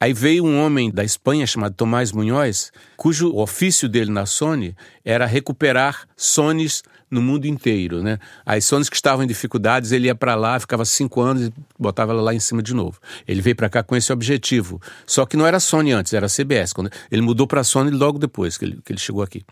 Aí 0.00 0.14
veio 0.14 0.46
um 0.46 0.58
homem 0.58 0.90
da 0.90 1.04
Espanha 1.04 1.46
chamado 1.46 1.74
Tomás 1.74 2.12
Munhoz, 2.12 2.72
cujo 2.96 3.36
ofício 3.36 3.90
dele 3.90 4.10
na 4.10 4.24
Sony 4.24 4.74
era 5.04 5.26
recuperar 5.26 6.08
Sonys 6.16 6.82
no 7.10 7.20
mundo 7.20 7.44
inteiro, 7.44 8.02
né? 8.02 8.18
As 8.46 8.64
Sonys 8.64 8.88
que 8.88 8.96
estavam 8.96 9.22
em 9.22 9.28
dificuldades, 9.28 9.92
ele 9.92 10.06
ia 10.06 10.14
para 10.14 10.34
lá, 10.34 10.58
ficava 10.58 10.86
cinco 10.86 11.20
anos 11.20 11.48
e 11.48 11.52
botava 11.78 12.12
ela 12.12 12.22
lá 12.22 12.32
em 12.32 12.40
cima 12.40 12.62
de 12.62 12.72
novo. 12.72 12.98
Ele 13.26 13.42
veio 13.42 13.54
para 13.54 13.68
cá 13.68 13.82
com 13.82 13.94
esse 13.94 14.10
objetivo. 14.10 14.80
Só 15.06 15.26
que 15.26 15.36
não 15.36 15.46
era 15.46 15.60
Sony 15.60 15.92
antes, 15.92 16.14
era 16.14 16.26
CBS. 16.26 16.72
Quando 16.72 16.90
ele 17.10 17.20
mudou 17.20 17.46
para 17.46 17.62
Sony 17.62 17.90
logo 17.90 18.18
depois 18.18 18.56
que 18.56 18.64
ele, 18.64 18.80
que 18.82 18.92
ele 18.92 19.00
chegou 19.00 19.22
aqui. 19.22 19.44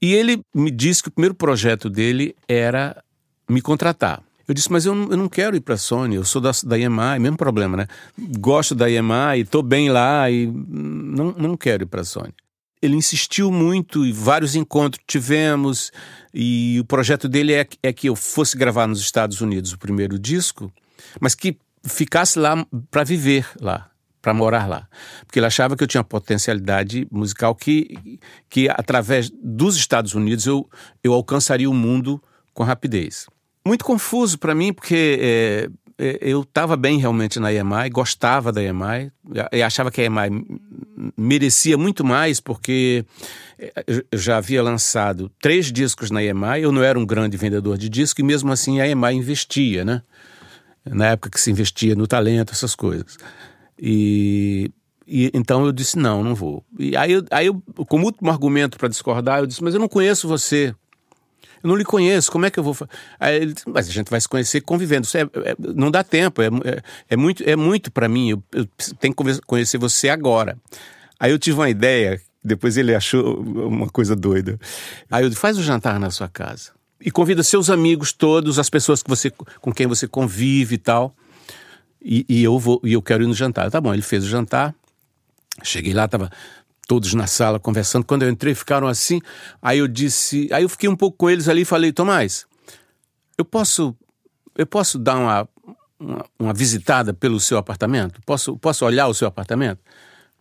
E 0.00 0.14
ele 0.14 0.40
me 0.54 0.70
disse 0.70 1.02
que 1.02 1.08
o 1.08 1.12
primeiro 1.12 1.34
projeto 1.34 1.88
dele 1.88 2.34
era 2.48 3.02
me 3.48 3.60
contratar. 3.60 4.22
Eu 4.46 4.54
disse, 4.54 4.70
mas 4.70 4.86
eu 4.86 4.94
não, 4.94 5.10
eu 5.10 5.16
não 5.16 5.28
quero 5.28 5.56
ir 5.56 5.60
para 5.60 5.74
a 5.74 5.78
Sony, 5.78 6.16
eu 6.16 6.24
sou 6.24 6.40
da, 6.40 6.52
da 6.64 6.78
EMI, 6.78 7.18
mesmo 7.18 7.36
problema, 7.36 7.76
né? 7.76 7.88
Gosto 8.38 8.74
da 8.74 8.88
EMI, 8.88 9.40
estou 9.40 9.62
bem 9.62 9.90
lá 9.90 10.30
e 10.30 10.46
não, 10.46 11.32
não 11.32 11.56
quero 11.56 11.82
ir 11.82 11.86
para 11.86 12.02
a 12.02 12.04
Sony. 12.04 12.32
Ele 12.80 12.94
insistiu 12.94 13.50
muito 13.50 14.06
e 14.06 14.12
vários 14.12 14.54
encontros 14.54 15.02
tivemos 15.06 15.90
e 16.32 16.78
o 16.78 16.84
projeto 16.84 17.28
dele 17.28 17.54
é, 17.54 17.66
é 17.82 17.92
que 17.92 18.08
eu 18.08 18.14
fosse 18.14 18.56
gravar 18.56 18.86
nos 18.86 19.00
Estados 19.00 19.40
Unidos 19.40 19.72
o 19.72 19.78
primeiro 19.78 20.18
disco, 20.18 20.72
mas 21.20 21.34
que 21.34 21.56
ficasse 21.84 22.38
lá 22.38 22.64
para 22.90 23.02
viver 23.02 23.48
lá 23.60 23.90
para 24.26 24.34
morar 24.34 24.68
lá. 24.68 24.88
Porque 25.24 25.38
ele 25.38 25.46
achava 25.46 25.76
que 25.76 25.84
eu 25.84 25.86
tinha 25.86 26.02
potencialidade 26.02 27.06
musical 27.12 27.54
que, 27.54 28.18
que 28.50 28.68
através 28.68 29.30
dos 29.30 29.76
Estados 29.76 30.14
Unidos, 30.14 30.46
eu, 30.46 30.68
eu 31.04 31.12
alcançaria 31.12 31.70
o 31.70 31.72
mundo 31.72 32.20
com 32.52 32.64
rapidez. 32.64 33.28
Muito 33.64 33.84
confuso 33.84 34.36
para 34.36 34.52
mim, 34.52 34.72
porque 34.72 35.16
é, 35.20 35.68
é, 35.96 36.18
eu 36.20 36.40
estava 36.40 36.76
bem 36.76 36.98
realmente 36.98 37.38
na 37.38 37.52
EMI, 37.52 37.88
gostava 37.88 38.50
da 38.50 38.60
EMI, 38.60 39.12
e 39.52 39.62
achava 39.62 39.92
que 39.92 40.00
a 40.00 40.04
EMI 40.06 40.44
merecia 41.16 41.78
muito 41.78 42.04
mais, 42.04 42.40
porque 42.40 43.04
é, 43.56 43.84
eu 44.10 44.18
já 44.18 44.38
havia 44.38 44.60
lançado 44.60 45.30
três 45.40 45.70
discos 45.70 46.10
na 46.10 46.20
EMI, 46.20 46.62
eu 46.62 46.72
não 46.72 46.82
era 46.82 46.98
um 46.98 47.06
grande 47.06 47.36
vendedor 47.36 47.78
de 47.78 47.88
disco, 47.88 48.20
e 48.20 48.24
mesmo 48.24 48.50
assim 48.50 48.80
a 48.80 48.88
EMI 48.88 49.12
investia, 49.12 49.84
né? 49.84 50.02
Na 50.84 51.06
época 51.10 51.30
que 51.30 51.40
se 51.40 51.48
investia 51.48 51.94
no 51.94 52.08
talento, 52.08 52.52
essas 52.52 52.74
coisas. 52.74 53.16
E, 53.78 54.70
e 55.06 55.30
então 55.34 55.64
eu 55.64 55.72
disse: 55.72 55.98
não, 55.98 56.22
não 56.22 56.34
vou. 56.34 56.64
E 56.78 56.96
aí, 56.96 57.12
aí 57.30 57.46
eu, 57.46 57.62
como 57.86 58.06
último 58.06 58.30
argumento 58.30 58.78
para 58.78 58.88
discordar, 58.88 59.40
eu 59.40 59.46
disse: 59.46 59.62
mas 59.62 59.74
eu 59.74 59.80
não 59.80 59.88
conheço 59.88 60.28
você. 60.28 60.74
Eu 61.62 61.68
não 61.68 61.76
lhe 61.76 61.84
conheço, 61.84 62.30
como 62.30 62.46
é 62.46 62.50
que 62.50 62.58
eu 62.58 62.62
vou. 62.62 62.76
Aí 63.18 63.36
ele 63.36 63.52
disse, 63.52 63.68
mas 63.68 63.88
a 63.88 63.92
gente 63.92 64.10
vai 64.10 64.20
se 64.20 64.28
conhecer 64.28 64.60
convivendo. 64.60 65.08
É, 65.14 65.50
é, 65.50 65.56
não 65.74 65.90
dá 65.90 66.04
tempo, 66.04 66.42
é, 66.42 66.46
é, 66.46 66.82
é 67.10 67.16
muito, 67.16 67.42
é 67.44 67.56
muito 67.56 67.90
para 67.90 68.08
mim. 68.08 68.30
Eu, 68.30 68.42
eu 68.52 68.68
tenho 69.00 69.14
que 69.14 69.40
conhecer 69.46 69.78
você 69.78 70.08
agora. 70.08 70.56
Aí 71.18 71.30
eu 71.32 71.38
tive 71.38 71.58
uma 71.58 71.70
ideia, 71.70 72.20
depois 72.44 72.76
ele 72.76 72.94
achou 72.94 73.40
uma 73.40 73.88
coisa 73.88 74.14
doida. 74.14 74.58
Aí 75.10 75.24
eu 75.24 75.28
disse: 75.28 75.40
faz 75.40 75.58
o 75.58 75.62
jantar 75.62 75.98
na 75.98 76.10
sua 76.10 76.28
casa. 76.28 76.70
E 77.00 77.10
convida 77.10 77.42
seus 77.42 77.68
amigos 77.68 78.12
todos, 78.12 78.58
as 78.58 78.70
pessoas 78.70 79.02
que 79.02 79.08
você, 79.08 79.30
com 79.30 79.72
quem 79.72 79.86
você 79.86 80.06
convive 80.06 80.76
e 80.76 80.78
tal. 80.78 81.14
E, 82.08 82.24
e, 82.28 82.44
eu 82.44 82.56
vou 82.56 82.80
e 82.84 82.92
eu 82.92 83.02
quero 83.02 83.24
ir 83.24 83.26
no 83.26 83.34
jantar. 83.34 83.68
Tá 83.68 83.80
bom, 83.80 83.92
ele 83.92 84.00
fez 84.00 84.22
o 84.22 84.28
jantar. 84.28 84.72
Cheguei 85.64 85.92
lá, 85.92 86.06
tava 86.06 86.30
todos 86.86 87.12
na 87.14 87.26
sala 87.26 87.58
conversando. 87.58 88.04
Quando 88.04 88.22
eu 88.22 88.30
entrei, 88.30 88.54
ficaram 88.54 88.86
assim. 88.86 89.20
Aí 89.60 89.78
eu 89.78 89.88
disse, 89.88 90.48
aí 90.52 90.62
eu 90.62 90.68
fiquei 90.68 90.88
um 90.88 90.94
pouco 90.94 91.16
com 91.18 91.28
eles 91.28 91.48
ali 91.48 91.62
e 91.62 91.64
falei: 91.64 91.90
"Tomás, 91.92 92.46
eu 93.36 93.44
posso 93.44 93.92
eu 94.56 94.66
posso 94.66 95.00
dar 95.00 95.16
uma, 95.16 95.48
uma, 95.98 96.24
uma 96.38 96.54
visitada 96.54 97.12
pelo 97.12 97.40
seu 97.40 97.58
apartamento? 97.58 98.20
Posso 98.24 98.56
posso 98.56 98.84
olhar 98.84 99.08
o 99.08 99.14
seu 99.14 99.26
apartamento?" 99.26 99.80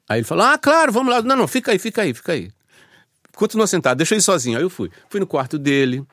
Aí 0.08 0.20
ele 0.20 0.28
falou: 0.28 0.46
"Ah, 0.46 0.60
claro, 0.60 0.92
vamos 0.92 1.12
lá. 1.12 1.24
Não, 1.24 1.36
não, 1.36 1.48
fica 1.48 1.72
aí, 1.72 1.80
fica 1.80 2.04
aí, 2.04 2.14
fica 2.14 2.34
aí." 2.34 2.52
Continua 3.36 3.66
sentado, 3.66 3.98
deixa 3.98 4.14
ele 4.14 4.22
sozinho. 4.22 4.56
Aí 4.56 4.64
eu 4.64 4.70
fui. 4.70 4.92
Fui 5.10 5.20
no 5.20 5.26
quarto 5.26 5.58
dele, 5.58 6.06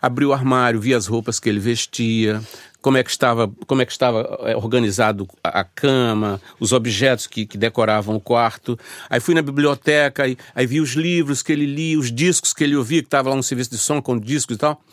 abri 0.00 0.24
o 0.24 0.32
armário, 0.32 0.80
vi 0.80 0.94
as 0.94 1.08
roupas 1.08 1.40
que 1.40 1.48
ele 1.48 1.58
vestia, 1.58 2.40
como 2.84 2.98
é 2.98 3.02
que 3.02 3.08
estava, 3.08 3.50
como 3.66 3.80
é 3.80 3.86
que 3.86 3.92
estava 3.92 4.38
é, 4.42 4.54
organizado 4.54 5.26
a, 5.42 5.64
cama, 5.64 6.38
os 6.60 6.70
objetos 6.70 7.26
que, 7.26 7.46
que, 7.46 7.56
decoravam 7.56 8.14
o 8.14 8.20
quarto. 8.20 8.78
Aí 9.08 9.20
fui 9.20 9.34
na 9.34 9.40
biblioteca, 9.40 10.24
aí, 10.24 10.36
aí 10.54 10.66
vi 10.66 10.82
os 10.82 10.90
livros 10.90 11.40
que 11.40 11.50
ele 11.50 11.64
lia, 11.64 11.98
os 11.98 12.12
discos 12.12 12.52
que 12.52 12.62
ele 12.62 12.76
ouvia, 12.76 13.00
que 13.00 13.06
estava 13.06 13.30
lá 13.30 13.36
um 13.36 13.42
serviço 13.42 13.70
de 13.70 13.78
som 13.78 14.02
com 14.02 14.18
discos 14.18 14.56
e 14.56 14.58
tal. 14.58 14.84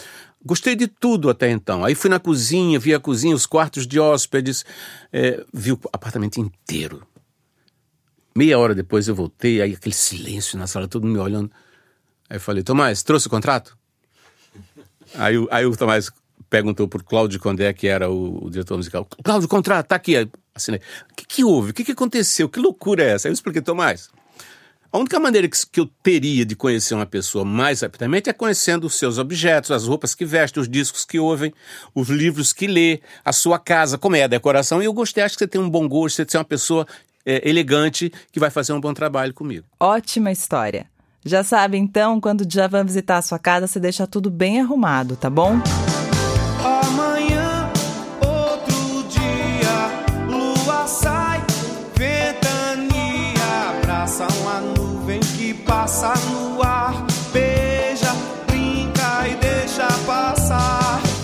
Gostei 0.45 0.73
de 0.73 0.87
tudo 0.87 1.29
até 1.29 1.51
então. 1.51 1.83
Aí 1.83 1.93
fui 1.93 2.09
na 2.09 2.17
cozinha, 2.17 2.79
vi 2.79 2.93
a 2.93 2.99
cozinha, 2.99 3.35
os 3.35 3.45
quartos 3.45 3.85
de 3.85 3.99
hóspedes, 3.99 4.63
é, 5.11 5.43
vi 5.53 5.73
o 5.73 5.79
apartamento 5.91 6.39
inteiro. 6.39 7.05
Meia 8.33 8.57
hora 8.57 8.73
depois 8.73 9.09
eu 9.09 9.15
voltei, 9.15 9.61
aí 9.61 9.73
aquele 9.73 9.93
silêncio 9.93 10.57
na 10.57 10.65
sala, 10.65 10.87
todo 10.87 11.05
mundo 11.05 11.15
me 11.15 11.19
olhando. 11.19 11.51
Aí 12.29 12.37
eu 12.37 12.41
falei, 12.41 12.63
Tomás, 12.63 13.03
trouxe 13.03 13.27
o 13.27 13.29
contrato? 13.29 13.77
Aí, 15.13 15.35
aí 15.51 15.65
o 15.65 15.75
Tomás 15.75 16.09
perguntou 16.51 16.85
por 16.85 17.01
Cláudio 17.01 17.39
Condé, 17.39 17.71
que 17.71 17.87
era 17.87 18.11
o, 18.11 18.45
o 18.45 18.49
diretor 18.49 18.75
musical. 18.75 19.07
Cláudio, 19.23 19.47
contrato, 19.47 19.87
tá 19.87 19.95
aqui. 19.95 20.29
Assinei. 20.53 20.81
O 21.09 21.15
que, 21.15 21.25
que 21.25 21.43
houve? 21.45 21.71
O 21.71 21.73
que, 21.73 21.85
que 21.85 21.93
aconteceu? 21.93 22.49
Que 22.49 22.59
loucura 22.59 23.01
é 23.01 23.13
essa? 23.13 23.27
Aí 23.27 23.31
eu 23.31 23.33
expliquei, 23.33 23.61
Tomás. 23.61 24.09
A 24.91 24.97
única 24.97 25.17
maneira 25.17 25.47
que, 25.47 25.57
que 25.71 25.79
eu 25.79 25.89
teria 26.03 26.45
de 26.45 26.53
conhecer 26.53 26.93
uma 26.93 27.05
pessoa 27.05 27.45
mais 27.45 27.79
rapidamente 27.79 28.29
é 28.29 28.33
conhecendo 28.33 28.85
os 28.85 28.95
seus 28.95 29.17
objetos, 29.17 29.71
as 29.71 29.87
roupas 29.87 30.13
que 30.13 30.25
veste, 30.25 30.59
os 30.59 30.67
discos 30.67 31.05
que 31.05 31.17
ouvem, 31.17 31.53
os 31.95 32.09
livros 32.09 32.51
que 32.51 32.67
lê, 32.67 32.99
a 33.23 33.31
sua 33.31 33.57
casa, 33.57 33.97
como 33.97 34.17
é 34.17 34.23
a 34.23 34.27
decoração. 34.27 34.81
E 34.81 34.85
eu 34.85 34.91
gostei, 34.91 35.23
acho 35.23 35.35
que 35.35 35.39
você 35.39 35.47
tem 35.47 35.61
um 35.61 35.69
bom 35.69 35.87
gosto, 35.87 36.17
você 36.17 36.35
é 36.35 36.39
uma 36.39 36.43
pessoa 36.43 36.85
é, 37.25 37.49
elegante 37.49 38.11
que 38.29 38.41
vai 38.41 38.49
fazer 38.49 38.73
um 38.73 38.81
bom 38.81 38.93
trabalho 38.93 39.33
comigo. 39.33 39.65
Ótima 39.79 40.29
história. 40.29 40.85
Já 41.23 41.45
sabe, 41.45 41.77
então, 41.77 42.19
quando 42.19 42.45
já 42.51 42.67
vão 42.67 42.83
visitar 42.83 43.19
a 43.19 43.21
sua 43.21 43.39
casa, 43.39 43.67
você 43.67 43.79
deixa 43.79 44.05
tudo 44.05 44.29
bem 44.29 44.59
arrumado, 44.59 45.15
tá 45.15 45.29
bom? 45.29 45.61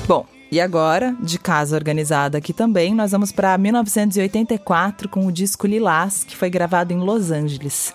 Bom, 0.08 0.26
e 0.50 0.62
agora, 0.62 1.16
de 1.20 1.38
casa 1.38 1.76
organizada 1.76 2.38
aqui 2.38 2.54
também, 2.54 2.96
nós 2.96 3.12
vamos 3.12 3.32
para 3.34 3.58
1984 3.58 5.10
com 5.10 5.28
o 5.28 5.32
disco 5.32 5.68
Lilás, 5.68 6.24
que 6.24 6.36
foi 6.36 6.50
gravado 6.50 6.94
em 6.94 7.00
Los 7.00 7.30
Angeles. 7.30 7.94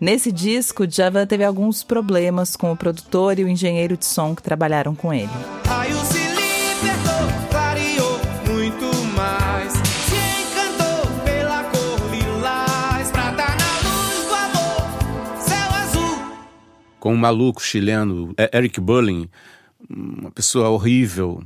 Nesse 0.00 0.32
disco, 0.32 0.86
Djavan 0.86 1.24
teve 1.24 1.44
alguns 1.44 1.84
problemas 1.84 2.56
com 2.56 2.72
o 2.72 2.76
produtor 2.76 3.38
e 3.38 3.44
o 3.44 3.48
engenheiro 3.48 3.96
de 3.96 4.04
som 4.04 4.34
que 4.34 4.42
trabalharam 4.42 4.94
com 4.96 5.14
ele. 5.14 5.30
Aí 5.70 5.92
o. 5.94 6.22
Com 17.02 17.14
um 17.14 17.16
maluco 17.16 17.60
chileno, 17.60 18.32
é, 18.36 18.56
Eric 18.56 18.80
Burling, 18.80 19.28
uma 19.90 20.30
pessoa 20.30 20.68
horrível. 20.68 21.42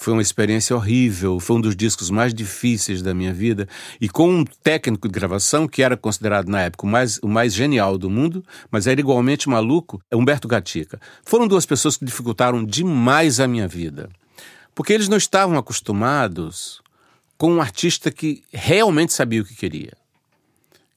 Foi 0.00 0.12
uma 0.12 0.22
experiência 0.22 0.76
horrível, 0.76 1.40
foi 1.40 1.56
um 1.56 1.60
dos 1.60 1.74
discos 1.74 2.08
mais 2.08 2.32
difíceis 2.32 3.02
da 3.02 3.12
minha 3.12 3.34
vida. 3.34 3.68
E 4.00 4.08
com 4.08 4.30
um 4.30 4.44
técnico 4.44 5.08
de 5.08 5.12
gravação 5.12 5.66
que 5.66 5.82
era 5.82 5.96
considerado 5.96 6.48
na 6.48 6.62
época 6.62 6.86
o 6.86 6.88
mais, 6.88 7.18
o 7.18 7.26
mais 7.26 7.52
genial 7.52 7.98
do 7.98 8.08
mundo, 8.08 8.44
mas 8.70 8.86
era 8.86 9.00
igualmente 9.00 9.48
maluco, 9.48 10.00
é 10.08 10.14
Humberto 10.14 10.46
Gatica. 10.46 11.00
Foram 11.24 11.48
duas 11.48 11.66
pessoas 11.66 11.96
que 11.96 12.04
dificultaram 12.04 12.64
demais 12.64 13.40
a 13.40 13.48
minha 13.48 13.66
vida. 13.66 14.08
Porque 14.72 14.92
eles 14.92 15.08
não 15.08 15.16
estavam 15.16 15.58
acostumados 15.58 16.80
com 17.36 17.54
um 17.54 17.60
artista 17.60 18.08
que 18.12 18.44
realmente 18.52 19.12
sabia 19.12 19.42
o 19.42 19.44
que 19.44 19.56
queria. 19.56 19.94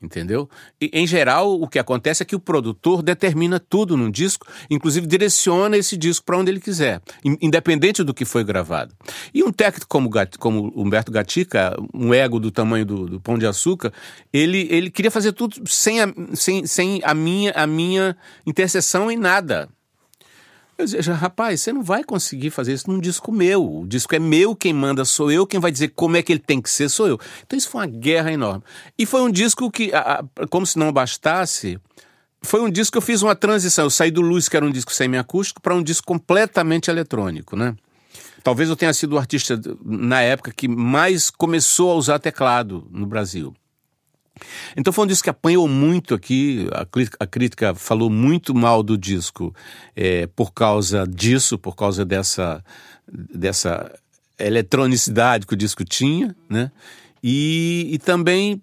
Entendeu? 0.01 0.50
E, 0.81 0.89
em 0.93 1.05
geral, 1.05 1.53
o 1.62 1.67
que 1.67 1.77
acontece 1.77 2.24
é 2.24 2.25
que 2.25 2.36
o 2.36 2.39
produtor 2.39 3.03
determina 3.03 3.60
tudo 3.60 3.96
num 3.96 4.10
disco, 4.10 4.48
inclusive 4.67 5.05
direciona 5.05 5.77
esse 5.77 5.96
disco 5.96 6.25
para 6.25 6.38
onde 6.39 6.50
ele 6.50 6.60
quiser, 6.60 7.01
in- 7.24 7.38
independente 7.39 8.03
do 8.03 8.12
que 8.12 8.25
foi 8.25 8.43
gravado. 8.43 8.96
E 9.31 9.43
um 9.43 9.51
técnico 9.51 9.88
como, 9.88 10.10
como 10.39 10.74
Humberto 10.75 11.12
Gatica, 11.12 11.75
um 11.93 12.12
ego 12.13 12.39
do 12.39 12.50
tamanho 12.50 12.84
do, 12.84 13.05
do 13.05 13.22
Pão 13.22 13.38
de 13.38 13.46
Açúcar, 13.46 13.93
ele, 14.34 14.67
ele 14.72 14.89
queria 14.89 15.12
fazer 15.12 15.34
tudo 15.34 15.62
sem 15.67 16.01
a, 16.01 16.12
sem, 16.34 16.65
sem 16.65 17.00
a, 17.03 17.13
minha, 17.13 17.51
a 17.51 17.67
minha 17.67 18.17
intercessão 18.46 19.12
em 19.12 19.17
nada. 19.17 19.70
Eu 20.81 20.85
dizia, 20.85 21.13
rapaz, 21.13 21.61
você 21.61 21.71
não 21.71 21.83
vai 21.83 22.03
conseguir 22.03 22.50
fazer 22.50 22.73
isso 22.73 22.89
num 22.89 23.00
disco 23.00 23.31
meu. 23.31 23.81
O 23.81 23.88
disco 23.88 24.15
é 24.15 24.19
meu, 24.19 24.55
quem 24.55 24.73
manda 24.73 25.05
sou 25.05 25.31
eu, 25.31 25.45
quem 25.45 25.59
vai 25.59 25.71
dizer 25.71 25.89
como 25.89 26.17
é 26.17 26.23
que 26.23 26.31
ele 26.31 26.39
tem 26.39 26.59
que 26.59 26.69
ser 26.69 26.89
sou 26.89 27.07
eu. 27.07 27.19
Então 27.45 27.57
isso 27.57 27.69
foi 27.69 27.81
uma 27.81 27.88
guerra 27.88 28.31
enorme. 28.31 28.63
E 28.97 29.05
foi 29.05 29.21
um 29.21 29.31
disco 29.31 29.69
que, 29.69 29.91
como 30.50 30.65
se 30.65 30.79
não 30.79 30.91
bastasse, 30.91 31.79
foi 32.41 32.61
um 32.61 32.69
disco 32.69 32.93
que 32.93 32.97
eu 32.97 33.01
fiz 33.01 33.21
uma 33.21 33.35
transição. 33.35 33.85
Eu 33.85 33.89
saí 33.89 34.09
do 34.09 34.21
Luz, 34.21 34.50
que 34.50 34.57
era 34.57 34.65
um 34.65 34.71
disco 34.71 34.91
semiacústico, 34.91 35.61
para 35.61 35.75
um 35.75 35.83
disco 35.83 36.07
completamente 36.07 36.89
eletrônico, 36.89 37.55
né? 37.55 37.75
Talvez 38.43 38.67
eu 38.69 38.75
tenha 38.75 38.91
sido 38.91 39.13
o 39.13 39.19
artista 39.19 39.61
na 39.85 40.21
época 40.21 40.51
que 40.51 40.67
mais 40.67 41.29
começou 41.29 41.91
a 41.91 41.95
usar 41.95 42.17
teclado 42.17 42.88
no 42.89 43.05
Brasil. 43.05 43.53
Então 44.75 44.93
foi 44.93 45.05
um 45.05 45.07
disco 45.07 45.25
que 45.25 45.29
apanhou 45.29 45.67
muito 45.67 46.13
aqui, 46.13 46.67
a, 46.71 46.85
a 47.19 47.27
crítica 47.27 47.75
falou 47.75 48.09
muito 48.09 48.55
mal 48.55 48.81
do 48.81 48.97
disco 48.97 49.53
é, 49.95 50.27
por 50.27 50.53
causa 50.53 51.05
disso, 51.05 51.57
por 51.57 51.75
causa 51.75 52.05
dessa, 52.05 52.63
dessa 53.07 53.93
eletronicidade 54.39 55.45
que 55.45 55.53
o 55.53 55.57
disco 55.57 55.83
tinha, 55.83 56.35
né? 56.50 56.71
E, 57.23 57.89
e 57.91 58.00
também 58.00 58.61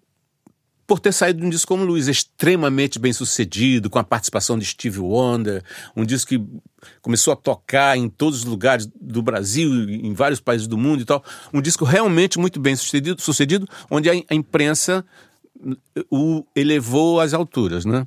por 0.89 0.99
ter 0.99 1.13
saído 1.13 1.41
de 1.41 1.47
um 1.47 1.51
disco 1.51 1.69
como 1.69 1.85
Luiz, 1.85 2.09
extremamente 2.09 2.99
bem 2.99 3.13
sucedido, 3.13 3.91
com 3.91 3.99
a 3.99 4.05
participação 4.05 4.59
de 4.59 4.65
Steve 4.65 4.99
Wonder, 5.01 5.63
um 5.95 6.03
disco 6.03 6.31
que 6.31 6.43
começou 7.03 7.35
a 7.35 7.37
tocar 7.37 7.95
em 7.99 8.09
todos 8.09 8.39
os 8.39 8.45
lugares 8.47 8.89
do 8.99 9.21
Brasil, 9.21 9.69
em 9.91 10.15
vários 10.15 10.41
países 10.41 10.67
do 10.67 10.79
mundo 10.79 11.03
e 11.03 11.05
tal. 11.05 11.23
Um 11.53 11.61
disco 11.61 11.85
realmente 11.85 12.39
muito 12.39 12.59
bem 12.59 12.75
sucedido, 12.75 13.21
sucedido 13.21 13.69
onde 13.91 14.09
a 14.09 14.35
imprensa 14.35 15.05
o 16.11 16.45
elevou 16.55 17.21
às 17.21 17.35
alturas, 17.35 17.85
né? 17.85 18.07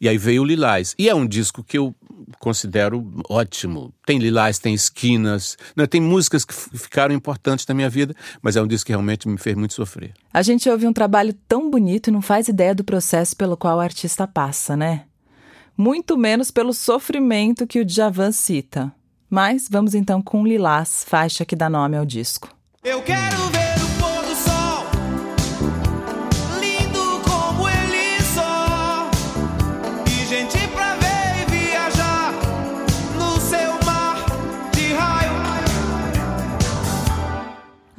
E 0.00 0.08
aí 0.08 0.18
veio 0.18 0.42
o 0.42 0.44
Lilás. 0.44 0.94
E 0.98 1.08
é 1.08 1.14
um 1.14 1.26
disco 1.26 1.62
que 1.62 1.78
eu 1.78 1.94
considero 2.38 3.06
ótimo. 3.28 3.92
Tem 4.04 4.18
Lilás, 4.18 4.58
tem 4.58 4.74
esquinas, 4.74 5.56
né? 5.76 5.86
tem 5.86 6.00
músicas 6.00 6.44
que 6.44 6.54
ficaram 6.54 7.14
importantes 7.14 7.66
na 7.66 7.74
minha 7.74 7.88
vida, 7.88 8.14
mas 8.42 8.56
é 8.56 8.62
um 8.62 8.66
disco 8.66 8.86
que 8.86 8.92
realmente 8.92 9.28
me 9.28 9.38
fez 9.38 9.56
muito 9.56 9.74
sofrer. 9.74 10.12
A 10.32 10.42
gente 10.42 10.68
ouve 10.68 10.86
um 10.86 10.92
trabalho 10.92 11.32
tão 11.48 11.70
bonito 11.70 12.08
e 12.08 12.10
não 12.10 12.22
faz 12.22 12.48
ideia 12.48 12.74
do 12.74 12.84
processo 12.84 13.36
pelo 13.36 13.56
qual 13.56 13.78
o 13.78 13.80
artista 13.80 14.26
passa, 14.26 14.76
né? 14.76 15.04
Muito 15.76 16.16
menos 16.16 16.50
pelo 16.50 16.72
sofrimento 16.72 17.66
que 17.66 17.80
o 17.80 17.84
Djavan 17.84 18.32
cita. 18.32 18.92
Mas 19.28 19.68
vamos 19.70 19.94
então 19.94 20.20
com 20.20 20.46
Lilás, 20.46 21.04
faixa 21.06 21.44
que 21.44 21.56
dá 21.56 21.70
nome 21.70 21.96
ao 21.96 22.04
disco. 22.04 22.48
Eu 22.82 23.00
quero 23.02 23.36
ver 23.50 23.69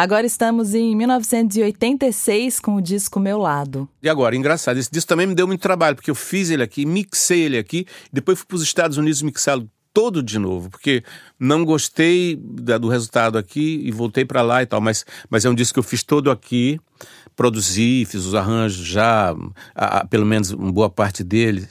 Agora 0.02 0.26
estamos 0.26 0.74
em 0.74 0.96
1986 0.96 2.60
com 2.60 2.74
o 2.74 2.82
disco 2.82 3.20
Meu 3.20 3.38
Lado. 3.38 3.88
E 4.02 4.10
agora, 4.10 4.36
engraçado, 4.36 4.78
esse 4.80 4.90
disco 4.92 5.08
também 5.08 5.28
me 5.28 5.36
deu 5.36 5.46
muito 5.46 5.62
trabalho, 5.62 5.96
porque 5.96 6.10
eu 6.10 6.16
fiz 6.16 6.50
ele 6.50 6.64
aqui, 6.64 6.88
mixei 6.88 7.42
ele 7.42 7.56
aqui, 7.60 7.86
depois 8.12 8.40
fui 8.40 8.48
para 8.48 8.56
os 8.56 8.64
Estados 8.64 8.98
Unidos 8.98 9.22
mixá-lo 9.22 9.70
todo 9.94 10.24
de 10.24 10.40
novo, 10.40 10.72
porque 10.72 11.04
não 11.40 11.64
gostei 11.64 12.36
da- 12.36 12.80
do 12.80 12.88
resultado 12.90 13.38
aqui 13.38 13.80
e 13.86 13.92
voltei 13.92 14.26
para 14.26 14.42
lá 14.42 14.64
e 14.64 14.66
tal, 14.66 14.82
mas, 14.82 15.06
mas 15.30 15.46
é 15.46 15.50
um 15.52 15.54
disco 15.54 15.76
que 15.76 15.80
eu 15.80 15.84
fiz 15.84 16.02
todo 16.02 16.32
aqui, 16.32 16.80
produzi, 17.36 18.04
fiz 18.10 18.26
os 18.26 18.34
arranjos 18.34 18.84
já, 18.84 19.36
a- 19.76 20.00
a- 20.00 20.08
pelo 20.08 20.26
menos 20.26 20.50
uma 20.50 20.72
boa 20.72 20.90
parte 20.90 21.24
dele. 21.24 21.68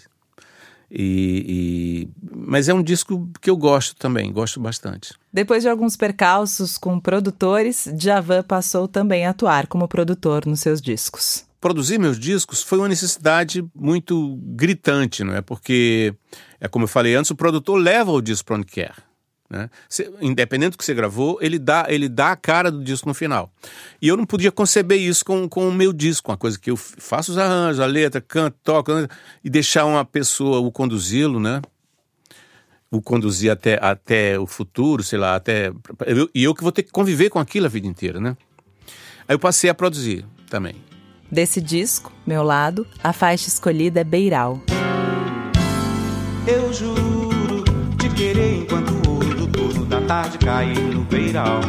E, 0.90 2.08
e- 2.08 2.08
mas 2.46 2.68
é 2.68 2.74
um 2.74 2.82
disco 2.82 3.30
que 3.40 3.48
eu 3.48 3.56
gosto 3.56 3.94
também, 3.96 4.32
gosto 4.32 4.58
bastante. 4.60 5.14
Depois 5.32 5.62
de 5.62 5.68
alguns 5.68 5.96
percalços 5.96 6.76
com 6.76 6.98
produtores, 6.98 7.88
Djavan 7.94 8.42
passou 8.42 8.88
também 8.88 9.24
a 9.24 9.30
atuar 9.30 9.66
como 9.68 9.86
produtor 9.86 10.44
nos 10.46 10.60
seus 10.60 10.80
discos. 10.80 11.44
produzir 11.60 11.98
meus 11.98 12.18
discos 12.18 12.62
foi 12.62 12.78
uma 12.78 12.88
necessidade 12.88 13.62
muito 13.74 14.36
gritante, 14.42 15.22
não 15.22 15.34
é? 15.34 15.40
Porque, 15.42 16.14
é 16.60 16.66
como 16.66 16.84
eu 16.84 16.88
falei 16.88 17.14
antes, 17.14 17.30
o 17.30 17.36
produtor 17.36 17.78
leva 17.78 18.10
o 18.10 18.20
disco 18.22 18.46
para 18.46 18.56
onde 18.56 18.66
quer. 18.66 18.94
Né? 19.50 19.68
Cê- 19.88 20.08
independente 20.20 20.72
do 20.72 20.78
que 20.78 20.84
você 20.84 20.94
gravou, 20.94 21.36
ele 21.40 21.58
dá, 21.58 21.84
ele 21.88 22.08
dá 22.08 22.30
a 22.30 22.36
cara 22.36 22.70
do 22.70 22.84
disco 22.84 23.08
no 23.08 23.14
final. 23.14 23.52
E 24.00 24.06
eu 24.06 24.16
não 24.16 24.24
podia 24.24 24.52
conceber 24.52 25.00
isso 25.00 25.24
com, 25.24 25.48
com 25.48 25.68
o 25.68 25.72
meu 25.72 25.92
disco, 25.92 26.30
uma 26.30 26.36
coisa 26.36 26.56
que 26.56 26.70
eu 26.70 26.76
faço 26.76 27.32
os 27.32 27.38
arranjos, 27.38 27.80
a 27.80 27.86
letra, 27.86 28.20
canto, 28.20 28.56
toco, 28.62 28.92
e 29.42 29.50
deixar 29.50 29.86
uma 29.86 30.04
pessoa 30.04 30.60
o 30.60 30.70
conduzi-lo, 30.70 31.40
né? 31.40 31.60
O 32.92 33.02
conduzir 33.02 33.50
até, 33.50 33.78
até 33.82 34.38
o 34.38 34.46
futuro, 34.46 35.02
sei 35.02 35.18
lá, 35.18 35.34
até. 35.34 35.72
eu- 36.06 36.30
E 36.34 36.44
eu 36.44 36.54
que 36.54 36.62
vou 36.62 36.70
ter 36.72 36.84
que 36.84 36.92
conviver 36.92 37.28
com 37.28 37.38
aquilo 37.40 37.66
a 37.66 37.68
vida 37.68 37.86
inteira, 37.88 38.20
né? 38.20 38.36
Aí 39.28 39.34
eu 39.34 39.38
passei 39.38 39.68
a 39.68 39.74
produzir 39.74 40.24
também. 40.48 40.76
Desse 41.30 41.60
disco, 41.60 42.12
Meu 42.26 42.42
Lado, 42.42 42.86
a 43.02 43.12
faixa 43.12 43.48
escolhida 43.48 44.00
é 44.00 44.04
Beiral. 44.04 44.60
Eu 46.46 46.72
juro 46.72 47.62
te 47.98 48.08
querer 48.10 48.62
enquanto 48.62 48.99
tarde 50.10 50.38
cair 50.38 50.76
no 50.76 51.04
beiral. 51.04 51.60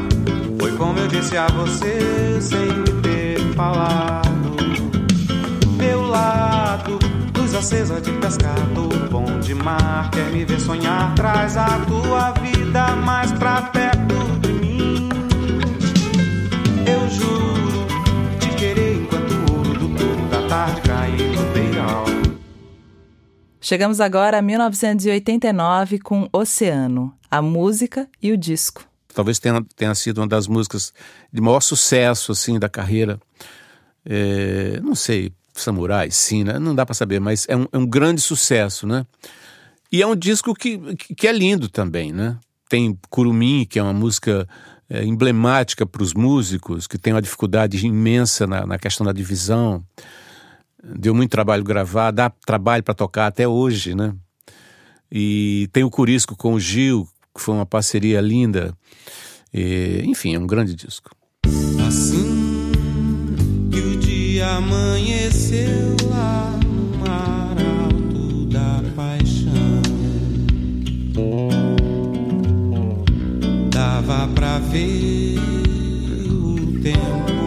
Foi 0.59 0.75
como 0.75 0.97
eu 0.97 1.07
disse 1.07 1.37
a 1.37 1.45
você 1.45 2.41
sem 2.41 2.73
me 2.79 3.01
ter 3.03 3.39
falado. 3.53 4.55
Meu 5.77 6.01
lado, 6.01 6.97
luz 7.37 7.53
acesa 7.53 8.01
de 8.01 8.11
pescador, 8.13 9.09
bom 9.11 9.39
de 9.39 9.53
mar, 9.53 10.09
quer 10.09 10.25
me 10.31 10.43
ver 10.43 10.59
sonhar, 10.59 11.13
traz 11.13 11.55
a 11.55 11.67
tua 11.85 12.31
vida 12.31 12.95
mais 12.95 13.31
pra 13.33 13.61
perto 13.61 13.90
Chegamos 23.63 24.01
agora 24.01 24.39
a 24.39 24.41
1989 24.41 25.99
com 25.99 26.27
Oceano, 26.33 27.13
a 27.29 27.43
música 27.43 28.09
e 28.19 28.31
o 28.31 28.37
disco. 28.37 28.83
talvez 29.13 29.37
tenha, 29.37 29.63
tenha 29.75 29.93
sido 29.93 30.17
uma 30.17 30.27
das 30.27 30.47
músicas 30.47 30.91
de 31.31 31.39
maior 31.39 31.61
sucesso 31.61 32.31
assim 32.31 32.57
da 32.57 32.67
carreira. 32.67 33.19
É, 34.03 34.79
não 34.81 34.95
sei, 34.95 35.31
Samurai, 35.53 36.09
Sina, 36.09 36.59
não 36.59 36.73
dá 36.73 36.87
para 36.87 36.95
saber, 36.95 37.19
mas 37.19 37.45
é 37.47 37.55
um, 37.55 37.67
é 37.71 37.77
um 37.77 37.85
grande 37.85 38.19
sucesso, 38.19 38.87
né? 38.87 39.05
E 39.91 40.01
é 40.01 40.07
um 40.07 40.15
disco 40.15 40.55
que, 40.55 40.95
que 40.95 41.13
que 41.13 41.27
é 41.27 41.31
lindo 41.31 41.69
também, 41.69 42.11
né? 42.11 42.39
Tem 42.67 42.97
Curumim, 43.11 43.67
que 43.69 43.77
é 43.77 43.83
uma 43.83 43.93
música 43.93 44.47
é, 44.89 45.03
emblemática 45.03 45.85
para 45.85 46.01
os 46.01 46.15
músicos, 46.15 46.87
que 46.87 46.97
tem 46.97 47.13
uma 47.13 47.21
dificuldade 47.21 47.85
imensa 47.85 48.47
na, 48.47 48.65
na 48.65 48.79
questão 48.79 49.05
da 49.05 49.13
divisão. 49.13 49.85
Deu 50.83 51.13
muito 51.13 51.29
trabalho 51.29 51.63
gravar, 51.63 52.11
dá 52.11 52.29
trabalho 52.29 52.83
para 52.83 52.93
tocar 52.93 53.27
até 53.27 53.47
hoje, 53.47 53.93
né? 53.93 54.15
E 55.11 55.69
tem 55.71 55.83
o 55.83 55.89
Curisco 55.89 56.35
com 56.35 56.53
o 56.53 56.59
Gil, 56.59 57.07
que 57.35 57.41
foi 57.41 57.53
uma 57.53 57.65
parceria 57.65 58.19
linda. 58.21 58.73
E, 59.53 60.01
enfim, 60.05 60.33
é 60.35 60.39
um 60.39 60.47
grande 60.47 60.73
disco. 60.73 61.11
Assim 61.87 62.71
que 63.71 63.79
o 63.79 63.97
dia 63.97 64.55
amanheceu 64.55 65.95
lá 66.09 66.57
no 66.65 66.97
mar 66.97 67.57
alto 67.83 68.45
da 68.45 68.81
paixão, 68.95 69.81
dava 73.69 74.27
pra 74.29 74.59
ver 74.59 75.37
o 76.27 76.79
tempo. 76.81 77.40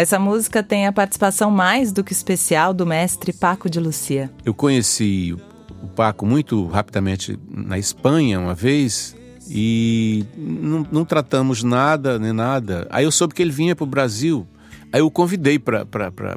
Essa 0.00 0.18
música 0.18 0.62
tem 0.62 0.86
a 0.86 0.92
participação 0.94 1.50
mais 1.50 1.92
do 1.92 2.02
que 2.02 2.10
especial 2.10 2.72
do 2.72 2.86
mestre 2.86 3.34
Paco 3.34 3.68
de 3.68 3.78
Lucia. 3.78 4.30
Eu 4.42 4.54
conheci 4.54 5.36
o 5.82 5.88
Paco 5.88 6.24
muito 6.24 6.66
rapidamente 6.68 7.38
na 7.50 7.78
Espanha 7.78 8.40
uma 8.40 8.54
vez 8.54 9.14
e 9.46 10.24
não, 10.34 10.86
não 10.90 11.04
tratamos 11.04 11.62
nada 11.62 12.18
nem 12.18 12.32
nada. 12.32 12.86
Aí 12.88 13.04
eu 13.04 13.12
soube 13.12 13.34
que 13.34 13.42
ele 13.42 13.50
vinha 13.50 13.76
para 13.76 13.84
o 13.84 13.86
Brasil, 13.86 14.48
aí 14.90 15.02
eu 15.02 15.06
o 15.06 15.10
convidei 15.10 15.58
para 15.58 15.84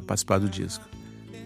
participar 0.06 0.36
do 0.36 0.46
disco. 0.46 0.84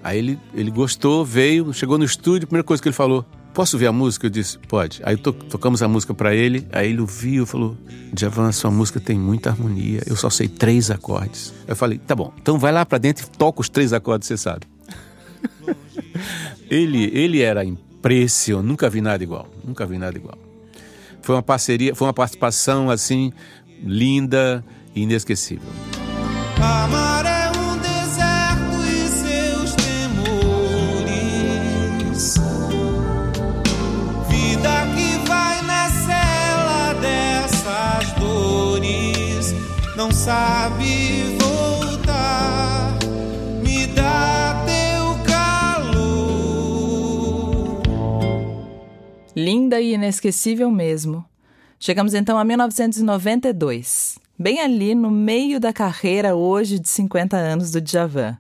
Aí 0.02 0.18
ele, 0.18 0.40
ele 0.52 0.72
gostou, 0.72 1.24
veio, 1.24 1.72
chegou 1.72 1.98
no 1.98 2.04
estúdio, 2.04 2.46
a 2.46 2.48
primeira 2.48 2.64
coisa 2.64 2.82
que 2.82 2.88
ele 2.88 2.96
falou: 2.96 3.24
Posso 3.54 3.76
ver 3.76 3.86
a 3.86 3.92
música? 3.92 4.26
Eu 4.26 4.30
disse: 4.30 4.58
Pode. 4.58 5.00
Aí 5.04 5.16
to, 5.16 5.32
tocamos 5.32 5.82
a 5.82 5.88
música 5.88 6.14
para 6.14 6.34
ele, 6.34 6.66
aí 6.72 6.90
ele 6.90 7.00
ouviu 7.00 7.44
e 7.44 7.46
falou: 7.46 7.76
Djavan, 8.12 8.52
sua 8.52 8.70
música 8.70 9.00
tem 9.00 9.18
muita 9.18 9.50
harmonia, 9.50 10.02
eu 10.06 10.16
só 10.16 10.30
sei 10.30 10.48
três 10.48 10.90
acordes. 10.90 11.52
Eu 11.66 11.74
falei: 11.74 11.98
Tá 11.98 12.14
bom, 12.14 12.32
então 12.40 12.58
vai 12.58 12.72
lá 12.72 12.86
para 12.86 12.98
dentro 12.98 13.26
e 13.26 13.30
toca 13.36 13.60
os 13.60 13.68
três 13.68 13.92
acordes, 13.92 14.28
você 14.28 14.36
sabe. 14.36 14.66
ele, 16.70 17.10
ele 17.12 17.40
era 17.40 17.64
impressionante, 17.64 18.66
nunca 18.66 18.88
vi 18.88 19.00
nada 19.00 19.22
igual, 19.22 19.48
nunca 19.64 19.86
vi 19.86 19.98
nada 19.98 20.16
igual. 20.16 20.38
Foi 21.22 21.34
uma 21.34 21.42
parceria, 21.42 21.94
foi 21.94 22.06
uma 22.06 22.14
participação 22.14 22.90
assim 22.90 23.32
linda 23.82 24.64
e 24.94 25.02
inesquecível. 25.02 25.68
Amar 26.60 27.07
E 49.80 49.94
inesquecível 49.94 50.70
mesmo. 50.70 51.24
Chegamos 51.78 52.12
então 52.12 52.36
a 52.36 52.44
1992, 52.44 54.18
bem 54.36 54.60
ali 54.60 54.94
no 54.94 55.10
meio 55.10 55.60
da 55.60 55.72
carreira 55.72 56.34
hoje 56.34 56.80
de 56.80 56.88
50 56.88 57.36
anos 57.36 57.70
do 57.70 57.80
Djavan. 57.80 58.36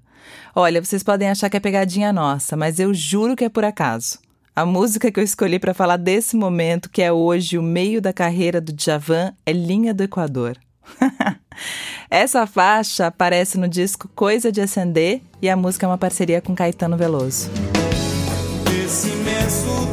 Olha, 0.54 0.84
vocês 0.84 1.04
podem 1.04 1.30
achar 1.30 1.48
que 1.48 1.56
é 1.56 1.60
pegadinha 1.60 2.12
nossa, 2.12 2.56
mas 2.56 2.80
eu 2.80 2.92
juro 2.92 3.36
que 3.36 3.44
é 3.44 3.48
por 3.48 3.64
acaso. 3.64 4.18
A 4.56 4.66
música 4.66 5.12
que 5.12 5.20
eu 5.20 5.24
escolhi 5.24 5.60
para 5.60 5.72
falar 5.72 5.96
desse 5.96 6.34
momento, 6.34 6.90
que 6.90 7.00
é 7.00 7.12
hoje 7.12 7.56
o 7.56 7.62
meio 7.62 8.02
da 8.02 8.12
carreira 8.12 8.60
do 8.60 8.72
Djavan, 8.72 9.32
é 9.46 9.52
Linha 9.52 9.94
do 9.94 10.02
Equador. 10.02 10.58
Essa 12.10 12.44
faixa 12.44 13.06
aparece 13.06 13.56
no 13.56 13.68
disco 13.68 14.08
Coisa 14.16 14.50
de 14.50 14.60
Acender 14.60 15.20
e 15.40 15.48
a 15.48 15.56
música 15.56 15.86
é 15.86 15.88
uma 15.88 15.98
parceria 15.98 16.40
com 16.40 16.56
Caetano 16.56 16.96
Veloso. 16.96 17.48
Esse 18.84 19.10
imenso 19.10 19.86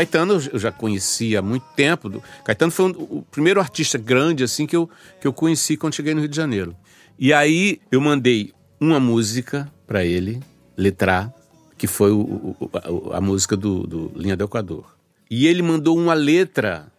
Caetano 0.00 0.40
eu 0.52 0.58
já 0.58 0.72
conhecia 0.72 1.40
há 1.40 1.42
muito 1.42 1.64
tempo. 1.76 2.22
Caetano 2.44 2.72
foi 2.72 2.86
um- 2.86 3.18
o 3.18 3.22
primeiro 3.30 3.60
artista 3.60 3.98
grande 3.98 4.42
assim 4.42 4.66
que 4.66 4.74
eu, 4.74 4.88
que 5.20 5.26
eu 5.26 5.32
conheci 5.32 5.76
quando 5.76 5.94
cheguei 5.94 6.14
no 6.14 6.20
Rio 6.20 6.28
de 6.28 6.36
Janeiro. 6.36 6.74
E 7.18 7.32
aí 7.34 7.80
eu 7.92 8.00
mandei 8.00 8.52
uma 8.80 8.98
música 8.98 9.70
para 9.86 10.02
ele, 10.04 10.40
letrar, 10.76 11.30
que 11.76 11.86
foi 11.86 12.12
o- 12.12 12.56
o- 12.58 12.70
a, 13.12 13.18
a 13.18 13.20
música 13.20 13.56
do, 13.56 13.86
do 13.86 14.12
Linha 14.16 14.36
do 14.36 14.44
Equador. 14.44 14.96
E 15.30 15.46
ele 15.46 15.60
mandou 15.62 15.98
uma 15.98 16.14
letra 16.14 16.90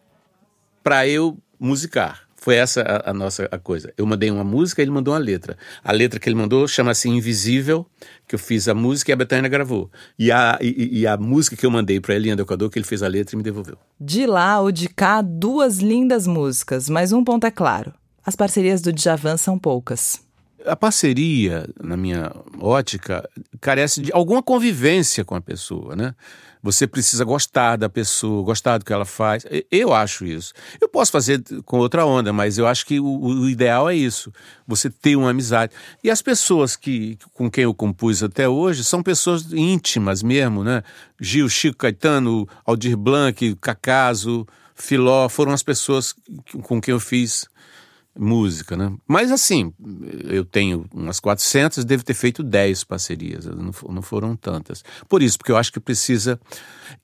para 0.83 1.07
eu 1.07 1.37
musicar. 1.59 2.27
Foi 2.41 2.55
essa 2.55 2.81
a, 2.81 3.11
a 3.11 3.13
nossa 3.13 3.47
a 3.51 3.59
coisa. 3.59 3.93
Eu 3.95 4.03
mandei 4.03 4.31
uma 4.31 4.43
música, 4.43 4.81
ele 4.81 4.89
mandou 4.89 5.13
uma 5.13 5.19
letra. 5.19 5.55
A 5.83 5.91
letra 5.91 6.19
que 6.19 6.27
ele 6.27 6.35
mandou 6.35 6.67
chama-se 6.67 7.07
Invisível, 7.07 7.85
que 8.27 8.33
eu 8.33 8.39
fiz 8.39 8.67
a 8.67 8.73
música 8.73 9.11
e 9.11 9.13
a 9.13 9.15
Betânia 9.15 9.47
gravou. 9.47 9.91
E 10.17 10.31
a, 10.31 10.57
e, 10.59 11.01
e 11.01 11.07
a 11.07 11.15
música 11.17 11.55
que 11.55 11.63
eu 11.63 11.69
mandei 11.69 11.99
para 11.99 12.15
ele, 12.15 12.35
do 12.35 12.41
Equador, 12.41 12.71
que 12.71 12.79
ele 12.79 12.85
fez 12.85 13.03
a 13.03 13.07
letra 13.07 13.35
e 13.35 13.37
me 13.37 13.43
devolveu. 13.43 13.77
De 13.99 14.25
lá 14.25 14.59
ou 14.59 14.71
de 14.71 14.89
cá, 14.89 15.21
duas 15.21 15.77
lindas 15.77 16.25
músicas, 16.25 16.89
mas 16.89 17.11
um 17.11 17.23
ponto 17.23 17.45
é 17.45 17.51
claro: 17.51 17.93
as 18.25 18.35
parcerias 18.35 18.81
do 18.81 18.91
Djavan 18.91 19.37
são 19.37 19.59
poucas. 19.59 20.19
A 20.65 20.75
parceria, 20.75 21.69
na 21.79 21.95
minha 21.95 22.31
ótica, 22.59 23.27
carece 23.59 24.01
de 24.01 24.11
alguma 24.11 24.41
convivência 24.41 25.23
com 25.23 25.35
a 25.35 25.41
pessoa, 25.41 25.95
né? 25.95 26.15
Você 26.63 26.85
precisa 26.85 27.23
gostar 27.23 27.75
da 27.75 27.89
pessoa, 27.89 28.43
gostar 28.43 28.77
do 28.77 28.85
que 28.85 28.93
ela 28.93 29.05
faz. 29.05 29.45
Eu 29.71 29.93
acho 29.93 30.25
isso. 30.25 30.53
Eu 30.79 30.87
posso 30.87 31.11
fazer 31.11 31.41
com 31.65 31.79
outra 31.79 32.05
onda, 32.05 32.31
mas 32.31 32.57
eu 32.57 32.67
acho 32.67 32.85
que 32.85 32.99
o, 32.99 33.05
o 33.05 33.49
ideal 33.49 33.89
é 33.89 33.95
isso. 33.95 34.31
Você 34.67 34.89
ter 34.89 35.15
uma 35.15 35.31
amizade. 35.31 35.73
E 36.03 36.09
as 36.09 36.21
pessoas 36.21 36.75
que, 36.75 37.17
com 37.33 37.49
quem 37.49 37.63
eu 37.63 37.73
compus 37.73 38.21
até 38.21 38.47
hoje 38.47 38.83
são 38.83 39.01
pessoas 39.01 39.51
íntimas 39.51 40.21
mesmo, 40.21 40.63
né? 40.63 40.83
Gil, 41.19 41.49
Chico 41.49 41.77
Caetano, 41.77 42.47
Aldir 42.65 42.95
Blanc, 42.95 43.55
Cacaso, 43.59 44.47
Filó, 44.75 45.29
foram 45.29 45.51
as 45.53 45.63
pessoas 45.63 46.13
com 46.63 46.79
quem 46.79 46.91
eu 46.91 46.99
fiz 46.99 47.47
música, 48.17 48.75
né? 48.75 48.93
Mas 49.07 49.31
assim, 49.31 49.73
eu 50.25 50.43
tenho 50.43 50.85
umas 50.93 51.19
400, 51.19 51.85
devo 51.85 52.03
ter 52.03 52.13
feito 52.13 52.43
10 52.43 52.83
parcerias, 52.83 53.45
não, 53.45 53.71
não 53.89 54.01
foram 54.01 54.35
tantas. 54.35 54.83
Por 55.07 55.21
isso, 55.21 55.37
porque 55.37 55.51
eu 55.51 55.57
acho 55.57 55.71
que 55.71 55.79
precisa... 55.79 56.39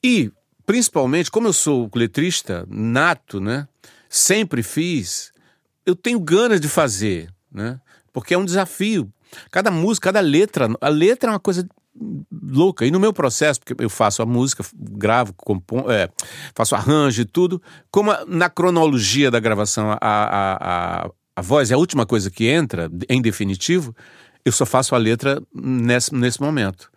E, 0.03 0.31
principalmente, 0.65 1.31
como 1.31 1.47
eu 1.47 1.53
sou 1.53 1.89
letrista 1.95 2.65
nato, 2.69 3.39
né? 3.39 3.67
Sempre 4.09 4.63
fiz, 4.63 5.31
eu 5.85 5.95
tenho 5.95 6.19
ganas 6.19 6.59
de 6.59 6.67
fazer, 6.67 7.29
né? 7.51 7.79
Porque 8.11 8.33
é 8.33 8.37
um 8.37 8.45
desafio. 8.45 9.11
Cada 9.51 9.69
música, 9.69 10.09
cada 10.09 10.19
letra, 10.19 10.69
a 10.79 10.89
letra 10.89 11.29
é 11.29 11.33
uma 11.33 11.39
coisa 11.39 11.67
louca. 12.31 12.85
E 12.85 12.91
no 12.91 12.99
meu 12.99 13.11
processo, 13.13 13.59
porque 13.59 13.83
eu 13.83 13.89
faço 13.89 14.21
a 14.21 14.25
música, 14.25 14.63
gravo, 14.75 15.33
compon, 15.35 15.89
é, 15.91 16.09
faço 16.55 16.75
arranjo 16.75 17.21
e 17.21 17.25
tudo, 17.25 17.61
como 17.91 18.11
a- 18.11 18.25
na 18.27 18.49
cronologia 18.49 19.29
da 19.31 19.39
gravação 19.39 19.91
a, 19.91 19.97
a, 20.01 20.57
a, 21.05 21.11
a 21.35 21.41
voz 21.41 21.71
é 21.71 21.73
a 21.73 21.77
última 21.77 22.05
coisa 22.05 22.29
que 22.31 22.47
entra, 22.47 22.89
em 23.09 23.21
definitivo, 23.21 23.95
eu 24.45 24.51
só 24.51 24.65
faço 24.65 24.95
a 24.95 24.97
letra 24.97 25.41
nesse, 25.53 26.13
nesse 26.13 26.41
momento. 26.41 26.89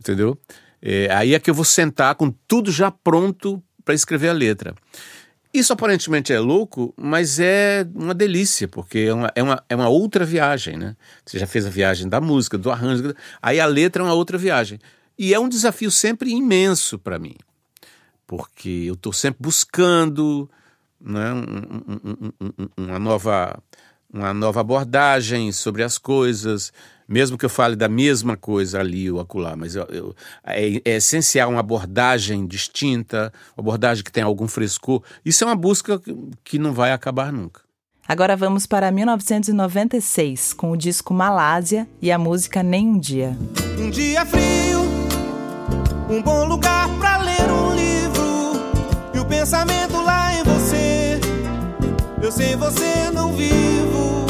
Entendeu? 0.00 0.38
É, 0.82 1.08
aí 1.12 1.34
é 1.34 1.38
que 1.38 1.48
eu 1.48 1.54
vou 1.54 1.64
sentar 1.64 2.14
com 2.14 2.30
tudo 2.46 2.70
já 2.70 2.90
pronto 2.90 3.62
para 3.84 3.94
escrever 3.94 4.28
a 4.28 4.32
letra. 4.32 4.74
Isso 5.58 5.72
aparentemente 5.72 6.32
é 6.32 6.38
louco, 6.38 6.92
mas 6.96 7.38
é 7.40 7.86
uma 7.94 8.12
delícia, 8.12 8.68
porque 8.68 8.98
é 8.98 9.14
uma, 9.14 9.32
é, 9.34 9.42
uma, 9.42 9.64
é 9.70 9.74
uma 9.76 9.88
outra 9.88 10.24
viagem, 10.24 10.76
né? 10.76 10.94
Você 11.24 11.38
já 11.38 11.46
fez 11.46 11.64
a 11.64 11.70
viagem 11.70 12.08
da 12.08 12.20
música, 12.20 12.58
do 12.58 12.70
arranjo, 12.70 13.14
aí 13.40 13.58
a 13.58 13.64
letra 13.66 14.02
é 14.02 14.04
uma 14.04 14.12
outra 14.12 14.36
viagem. 14.36 14.78
E 15.18 15.32
é 15.32 15.40
um 15.40 15.48
desafio 15.48 15.90
sempre 15.90 16.30
imenso 16.30 16.98
para 16.98 17.18
mim, 17.18 17.34
porque 18.26 18.84
eu 18.86 18.94
estou 18.94 19.12
sempre 19.14 19.38
buscando 19.42 20.48
né, 21.00 21.32
um- 21.32 21.38
um- 21.38 22.00
um- 22.04 22.32
um- 22.40 22.52
um- 22.58 22.84
uma, 22.84 22.98
nova, 22.98 23.58
uma 24.16 24.32
nova 24.34 24.60
abordagem 24.60 25.52
sobre 25.52 25.82
as 25.82 25.98
coisas, 25.98 26.72
mesmo 27.08 27.36
que 27.38 27.44
eu 27.44 27.50
fale 27.50 27.76
da 27.76 27.88
mesma 27.88 28.36
coisa 28.36 28.80
ali 28.80 29.10
ou 29.10 29.20
acolá, 29.20 29.54
mas 29.56 29.74
eu, 29.76 29.84
eu- 29.84 30.16
é, 30.44 30.80
é 30.84 30.96
essencial 30.96 31.50
uma 31.50 31.60
abordagem 31.60 32.46
distinta, 32.46 33.32
uma 33.56 33.62
abordagem 33.62 34.02
que 34.02 34.10
tenha 34.12 34.26
algum 34.26 34.48
frescor. 34.48 35.02
Isso 35.24 35.44
é 35.44 35.46
uma 35.46 35.56
busca 35.56 36.00
que- 36.44 36.58
não 36.58 36.72
vai 36.72 36.92
acabar 36.92 37.32
nunca. 37.32 37.60
Agora 38.08 38.36
vamos 38.36 38.66
para 38.66 38.90
1996, 38.92 40.52
com 40.52 40.70
o 40.70 40.76
disco 40.76 41.12
Malásia 41.12 41.88
e 42.00 42.12
a 42.12 42.18
música 42.18 42.62
Nem 42.62 42.86
um 42.88 42.98
Dia. 42.98 43.36
Um 43.78 43.90
dia 43.90 44.24
frio, 44.24 44.80
um 46.08 46.22
bom 46.22 46.44
lugar 46.46 46.88
pra 46.98 47.18
ler 47.18 47.50
um 47.50 47.74
livro. 47.74 48.26
E 49.14 49.18
o 49.18 49.24
pensamento 49.24 50.00
eu 52.22 52.32
sem 52.32 52.56
você 52.56 53.10
não 53.12 53.32
vivo. 53.32 54.26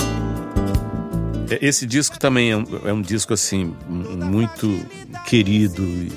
É, 1.51 1.65
esse 1.65 1.87
disco 1.87 2.19
também 2.19 2.51
é 2.51 2.57
um, 2.57 2.65
é 2.85 2.93
um 2.93 3.03
disco 3.03 3.33
assim 3.33 3.75
muito 3.89 4.85
querido 5.27 5.83
e, 5.83 6.13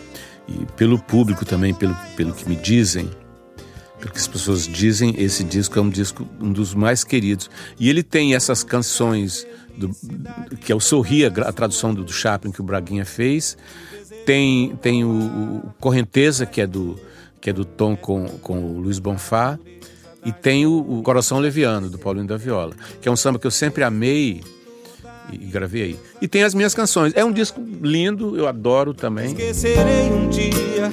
e, 0.47 0.65
pelo 0.75 0.97
público 0.97 1.45
também, 1.45 1.73
pelo, 1.73 1.95
pelo 2.15 2.33
que 2.33 2.47
me 2.49 2.55
dizem, 2.55 3.09
pelo 3.99 4.11
que 4.11 4.19
as 4.19 4.27
pessoas 4.27 4.67
dizem, 4.67 5.13
esse 5.17 5.43
disco 5.43 5.77
é 5.77 5.81
um 5.81 5.89
disco 5.89 6.27
um 6.39 6.51
dos 6.51 6.73
mais 6.73 7.03
queridos. 7.03 7.49
E 7.79 7.89
ele 7.89 8.01
tem 8.01 8.33
essas 8.33 8.63
canções 8.63 9.45
do, 9.77 9.89
que 10.61 10.71
é 10.71 10.75
o 10.75 10.79
Sorria, 10.79 11.27
a 11.27 11.53
tradução 11.53 11.93
do, 11.93 12.03
do 12.03 12.11
Chaplin 12.11 12.51
que 12.51 12.61
o 12.61 12.63
Braguinha 12.63 13.05
fez. 13.05 13.57
Tem, 14.25 14.75
tem 14.81 15.03
o, 15.03 15.09
o 15.09 15.73
Correnteza, 15.79 16.45
que 16.45 16.61
é 16.61 16.67
do, 16.67 16.99
que 17.39 17.49
é 17.49 17.53
do 17.53 17.63
Tom 17.63 17.95
com, 17.95 18.25
com 18.39 18.59
o 18.59 18.79
Luiz 18.79 18.97
Bonfá. 18.99 19.59
E 20.25 20.31
tem 20.31 20.65
o, 20.65 20.99
o 20.99 21.03
Coração 21.03 21.39
Leviano, 21.39 21.89
do 21.89 21.97
Paulinho 21.97 22.27
da 22.27 22.37
Viola, 22.37 22.73
que 23.01 23.07
é 23.07 23.11
um 23.11 23.15
samba 23.15 23.39
que 23.39 23.47
eu 23.47 23.51
sempre 23.51 23.83
amei 23.83 24.41
e, 25.31 25.35
e 25.35 25.45
gravei 25.47 25.83
aí. 25.83 25.99
E 26.21 26.27
tem 26.27 26.43
as 26.43 26.53
minhas 26.53 26.73
canções. 26.73 27.13
É 27.15 27.23
um 27.23 27.31
disco 27.31 27.61
lindo, 27.81 28.37
eu 28.37 28.47
adoro 28.47 28.93
também. 28.93 29.27
Esquecerei 29.27 30.11
um 30.11 30.29
dia, 30.29 30.91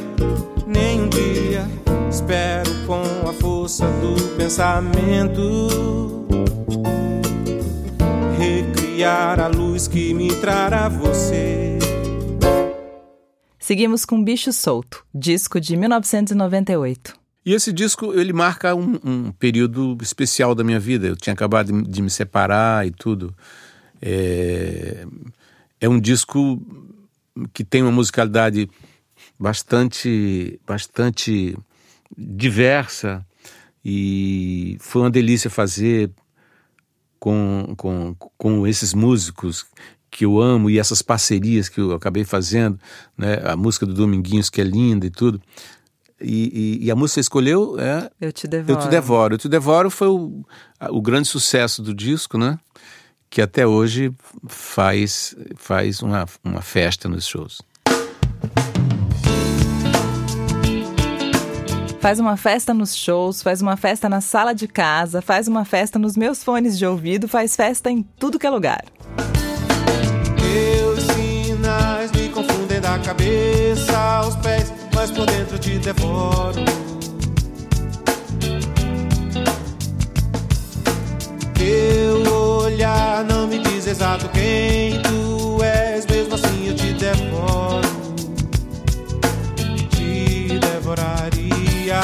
nem 0.67 1.03
um 1.03 1.09
dia. 1.09 1.67
Espero 2.11 2.71
com 2.87 3.29
a 3.29 3.33
força 3.33 3.85
do 3.87 4.37
pensamento 4.37 6.27
recriar 8.39 9.41
a 9.41 9.49
luz 9.49 9.89
que 9.89 10.15
me 10.15 10.35
trará 10.37 10.89
você. 10.89 11.79
Seguimos 13.59 14.05
com 14.05 14.23
Bicho 14.23 14.53
Solto, 14.53 15.05
disco 15.13 15.61
de 15.61 15.77
1998. 15.77 17.26
E 17.47 17.55
esse 17.55 17.73
disco 17.73 18.13
ele 18.13 18.33
marca 18.33 18.75
um, 18.75 18.99
um, 19.05 19.31
período 19.31 19.97
especial 20.03 20.53
da 20.53 20.65
minha 20.65 20.81
vida. 20.81 21.07
Eu 21.07 21.15
tinha 21.15 21.33
acabado 21.33 21.71
de, 21.85 22.03
me 22.03 22.11
separar 22.11 22.85
e 22.85 22.91
tudo. 22.91 23.33
É, 24.03 25.07
é 25.81 25.89
um 25.89 26.01
disco 26.01 26.61
que 27.55 27.63
tem 27.63 27.83
uma 27.83 27.93
musicalidade 27.93 28.69
bastante, 29.39 30.61
bastante 30.67 31.57
diversa 32.19 33.25
e 33.85 34.77
foi 34.81 35.03
uma 35.03 35.11
delícia 35.11 35.49
fazer 35.49 36.11
com, 37.21 37.75
com, 37.77 38.17
com 38.37 38.67
esses 38.67 38.93
músicos 38.93 39.65
que 40.11 40.25
eu 40.25 40.41
amo 40.41 40.69
e 40.69 40.81
essas 40.81 41.01
parcerias 41.01 41.69
que 41.69 41.81
eu 41.81 41.93
acabei 41.93 42.25
fazendo, 42.25 42.77
né? 43.17 43.41
A 43.45 43.57
música 43.57 43.87
do 43.87 43.95
Dominguinhos 43.95 44.51
que 44.51 44.61
é 44.61 44.65
linda 44.65 45.07
e 45.07 45.11
tudo. 45.11 45.41
E, 46.21 46.79
e, 46.81 46.87
e 46.87 46.91
a 46.91 46.97
música 46.97 47.21
escolheu 47.21 47.77
é 47.79 48.11
Eu 48.21 48.33
Te 48.33 48.47
Devoro. 48.47 48.73
Eu 48.73 48.83
Te 48.83 48.89
Devoro. 48.89 49.35
Eu 49.35 49.39
Te 49.39 49.49
Devoro 49.49 49.91
foi 49.91 50.09
o, 50.09 50.45
o 50.89 51.03
grande 51.03 51.29
sucesso 51.29 51.83
do 51.83 51.95
disco, 51.95 52.39
né? 52.39 52.59
Que 53.29 53.43
até 53.43 53.67
hoje 53.67 54.13
faz, 54.47 55.35
faz 55.57 56.01
uma, 56.01 56.27
uma 56.43 56.63
festa 56.63 57.09
nos 57.09 57.27
shows. 57.27 57.61
Faz 62.07 62.21
uma 62.21 62.37
festa 62.37 62.73
nos 62.73 62.95
shows, 62.95 63.43
faz 63.43 63.61
uma 63.61 63.77
festa 63.77 64.09
na 64.09 64.21
sala 64.21 64.55
de 64.55 64.69
casa, 64.69 65.21
faz 65.21 65.49
uma 65.49 65.65
festa 65.65 65.99
nos 65.99 66.17
meus 66.17 66.45
fones 66.45 66.79
de 66.79 66.87
ouvido, 66.87 67.27
faz 67.27 67.57
festa 67.57 67.91
em 67.91 68.05
tudo 68.17 68.39
que 68.39 68.47
é 68.47 68.51
lugar. 68.51 68.85
Meus 70.41 71.03
sinais 71.03 72.13
me 72.13 72.29
confundem 72.29 72.81
da 72.81 72.97
cabeça 73.01 73.99
aos 73.99 74.37
pés, 74.37 74.73
mas 75.07 75.11
por 75.11 75.27
dentro 75.27 75.59
te 75.59 75.79
devoro. 75.79 76.65
Teu 81.55 82.33
olhar 82.33 83.25
não 83.25 83.47
me 83.47 83.59
diz 83.59 83.87
exato 83.87 84.29
quem 84.31 85.01
tu 85.03 85.63
és, 85.63 86.07
mesmo 86.07 86.35
assim 86.35 86.69
eu 86.69 86.75
te 86.75 86.93
devoro. 86.95 87.87
Te 89.91 90.59
devoraria. 90.59 92.01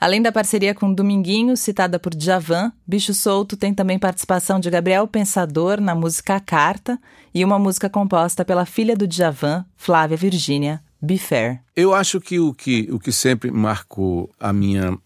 Além 0.00 0.22
da 0.22 0.30
parceria 0.30 0.72
com 0.72 0.94
Dominguinho, 0.94 1.56
citada 1.56 1.98
por 1.98 2.14
Djavan, 2.14 2.72
Bicho 2.86 3.12
Solto 3.12 3.56
tem 3.56 3.74
também 3.74 3.98
participação 3.98 4.60
de 4.60 4.70
Gabriel 4.70 5.08
Pensador 5.08 5.80
na 5.80 5.96
música 5.96 6.36
A 6.36 6.40
Carta 6.40 6.96
e 7.34 7.44
uma 7.44 7.58
música 7.58 7.90
composta 7.90 8.44
pela 8.44 8.64
filha 8.64 8.96
do 8.96 9.08
Djavan, 9.08 9.64
Flávia 9.76 10.16
Virgínia, 10.16 10.80
Be 11.00 11.18
Fair. 11.18 11.60
Eu 11.76 11.94
acho 11.94 12.20
que 12.20 12.38
o 12.38 12.52
que, 12.52 12.88
o 12.90 12.98
que 12.98 13.12
sempre 13.12 13.50
marcou 13.50 14.30
a 14.38 14.52
minha, 14.52 14.96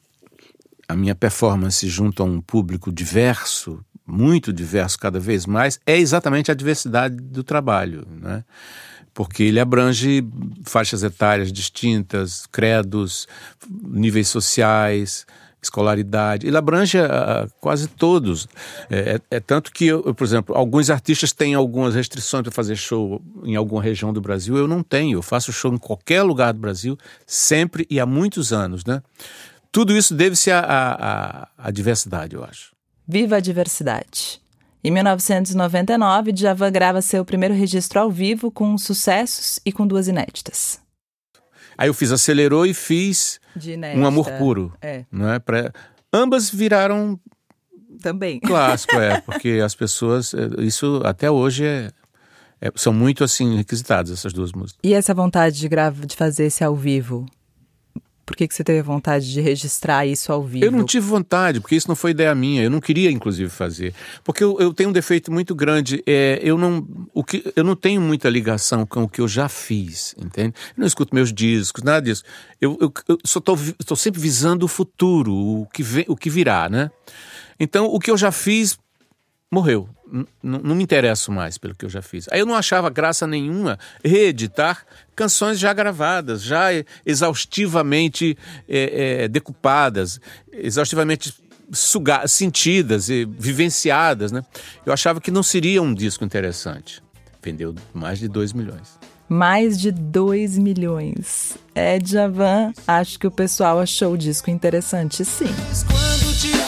a 0.89 0.97
minha 0.97 1.15
performance 1.15 1.87
junto 1.89 2.23
a 2.23 2.27
um 2.27 2.41
público 2.41 2.91
diverso, 2.91 3.85
muito 4.07 4.53
diverso 4.53 4.99
cada 4.99 5.21
vez 5.21 5.47
mais, 5.47 5.79
é 5.87 5.99
exatamente 5.99 6.51
a 6.51 6.55
diversidade 6.55 7.17
do 7.17 7.45
trabalho, 7.45 8.07
né? 8.09 8.45
porque 9.15 9.43
ele 9.43 9.61
abrange 9.61 10.27
faixas 10.65 11.03
etárias 11.03 11.53
distintas, 11.53 12.47
credos, 12.51 13.29
níveis 13.71 14.29
sociais, 14.29 15.27
escolaridade. 15.63 16.47
Ele 16.47 16.57
abrange 16.57 16.99
uh, 16.99 17.51
quase 17.61 17.87
todos. 17.87 18.49
É, 18.91 19.21
é, 19.31 19.37
é 19.37 19.41
tanto 19.41 19.71
que, 19.73 19.87
eu, 19.87 20.15
por 20.15 20.25
exemplo, 20.25 20.55
alguns 20.57 20.91
artistas 20.91 21.33
têm 21.33 21.55
algumas 21.55 21.95
restrições 21.95 22.43
para 22.43 22.53
fazer 22.53 22.77
show 22.77 23.23
em 23.45 23.55
alguma 23.55 23.83
região 23.83 24.13
do 24.13 24.21
Brasil. 24.21 24.57
Eu 24.57 24.67
não 24.67 24.83
tenho. 24.83 25.19
Eu 25.19 25.23
faço 25.23 25.53
show 25.53 25.73
em 25.73 25.79
qualquer 25.79 26.23
lugar 26.23 26.53
do 26.53 26.59
Brasil, 26.59 26.99
sempre 27.27 27.87
e 27.89 28.01
há 28.01 28.07
muitos 28.07 28.53
anos. 28.53 28.85
Né? 28.85 29.01
Tudo 29.71 29.97
isso 29.97 30.15
deve-se 30.15 30.51
à, 30.51 31.49
à, 31.57 31.71
diversidade, 31.71 32.35
eu 32.35 32.45
acho. 32.45 32.73
Viva 33.07 33.37
a 33.37 33.41
diversidade! 33.41 34.43
Em 34.85 34.91
1999, 34.91 36.33
Djavan 36.33 36.73
grava 36.73 37.01
seu 37.01 37.25
primeiro 37.25 37.55
registro 37.55 38.01
ao 38.01 38.11
vivo 38.11 38.51
com 38.51 38.77
sucessos 38.77 39.61
e 39.65 39.71
com 39.71 39.87
duas 39.87 40.09
inéditas. 40.09 40.82
Aí 41.77 41.89
eu 41.89 41.95
fiz 41.95 42.13
Acelerou 42.13 42.67
e 42.67 42.75
fiz 42.75 43.41
Um 43.97 44.07
Amor 44.07 44.31
Puro. 44.33 44.73
É. 44.81 45.05
Não 45.11 45.31
é? 45.31 45.39
Pra... 45.39 45.73
Ambas 46.13 46.51
viraram 46.51 47.19
também. 48.03 48.41
Clássico, 48.45 48.97
é, 48.97 49.21
porque 49.21 49.61
as 49.65 49.75
pessoas. 49.75 50.35
É, 50.35 50.63
isso 50.63 51.01
até 51.05 51.31
hoje 51.31 51.65
é, 51.65 51.91
é, 52.61 52.71
são 52.75 52.93
muito 52.93 53.25
assim 53.25 53.57
requisitadas, 53.57 54.13
essas 54.13 54.33
duas 54.33 54.53
músicas. 54.53 54.81
E 54.83 54.93
essa 54.93 55.15
vontade 55.15 55.59
de, 55.59 55.69
grava, 55.69 56.07
de 56.07 56.17
fazer 56.17 56.47
esse 56.47 56.63
ao 56.63 56.77
vivo? 56.77 57.27
Por 58.33 58.37
que, 58.39 58.49
que 58.49 58.55
você 58.55 58.65
teve 58.65 58.81
vontade 58.81 59.31
de 59.31 59.43
registrar 59.43 60.07
isso 60.07 60.33
ao 60.33 60.43
vivo? 60.43 60.65
Eu 60.65 60.73
não 60.73 60.87
tive 60.87 61.07
vontade, 61.07 61.61
porque 61.61 61.77
isso 61.77 61.87
não 61.87 61.95
foi 61.95 62.13
ideia 62.13 62.35
minha. 62.35 62.63
Eu 62.63 62.71
não 62.71 62.81
queria, 62.81 63.11
inclusive, 63.11 63.51
fazer. 63.51 63.93
Porque 64.25 64.43
eu, 64.43 64.59
eu 64.59 64.73
tenho 64.73 64.89
um 64.89 64.93
defeito 64.93 65.31
muito 65.31 65.55
grande. 65.55 66.03
É, 66.07 66.41
eu, 66.43 66.57
não, 66.57 66.89
o 67.13 67.23
que, 67.23 67.53
eu 67.55 67.63
não 67.63 67.77
tenho 67.77 68.01
muita 68.01 68.31
ligação 68.31 68.87
com 68.87 69.03
o 69.03 69.09
que 69.09 69.21
eu 69.21 69.29
já 69.29 69.51
fiz, 69.51 70.15
entende? 70.17 70.55
Eu 70.71 70.81
não 70.81 70.87
escuto 70.87 71.15
meus 71.15 71.31
discos, 71.31 71.83
nada 71.83 72.01
disso. 72.01 72.25
Eu, 72.59 72.79
eu, 72.81 72.91
eu 73.07 73.19
só 73.23 73.39
estou 73.39 73.97
sempre 73.99 74.19
visando 74.19 74.65
o 74.65 74.69
futuro, 74.69 75.35
o 75.35 75.67
que, 75.67 75.83
vem, 75.83 76.07
o 76.09 76.17
que 76.17 76.31
virá, 76.31 76.71
né? 76.71 76.91
Então, 77.61 77.85
o 77.85 78.01
que 78.01 78.11
eu 78.11 78.17
já 78.17 78.33
fiz 78.33 78.79
morreu. 79.51 79.87
Não 80.43 80.75
me 80.75 80.83
interesso 80.83 81.33
mais 81.33 81.57
pelo 81.57 81.75
que 81.75 81.85
eu 81.85 81.89
já 81.89 82.03
fiz. 82.03 82.27
Aí 82.31 82.41
eu 82.41 82.47
não 82.47 82.55
achava 82.55 82.91
graça 82.91 83.27
nenhuma 83.27 83.79
reeditar 84.05 84.85
canções 85.17 85.59
já 85.59 85.73
gravadas, 85.73 86.43
já 86.43 86.67
exaustivamente 87.05 88.37
é, 88.69 89.23
é, 89.25 89.29
decupadas, 89.29 90.21
exaustivamente 90.53 91.35
suga 91.73 92.27
sentidas 92.29 93.09
e 93.09 93.25
vivenciadas, 93.25 94.31
né? 94.31 94.45
Eu 94.85 94.93
achava 94.93 95.21
que 95.21 95.31
não 95.31 95.43
seria 95.43 95.83
um 95.83 95.95
disco 95.95 96.25
interessante. 96.25 97.03
Vendeu 97.43 97.75
mais 97.95 98.19
de 98.19 98.29
2 98.29 98.53
milhões. 98.53 98.99
Mais 99.29 99.81
de 99.81 99.91
2 99.91 100.59
milhões. 100.59 101.57
É, 101.75 101.99
Javan, 102.05 102.73
acho 102.87 103.19
que 103.19 103.27
o 103.27 103.31
pessoal 103.31 103.81
achou 103.81 104.13
o 104.13 104.19
disco 104.19 104.51
interessante, 104.51 105.25
sim. 105.25 105.47
Quando 105.87 106.39
te 106.39 106.62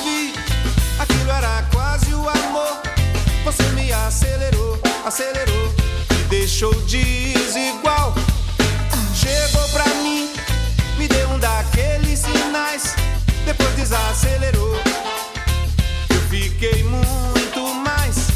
deixou 6.64 6.74
desigual. 6.87 8.14
Chegou 9.14 9.68
pra 9.70 9.85
mim, 10.03 10.31
me 10.98 11.07
deu 11.07 11.29
um 11.31 11.38
daqueles 11.38 12.20
sinais, 12.20 12.94
depois 13.44 13.74
desacelerou. 13.77 14.74
Eu 16.11 16.20
fiquei 16.31 16.83
muito 16.85 17.74
mais. 17.83 18.29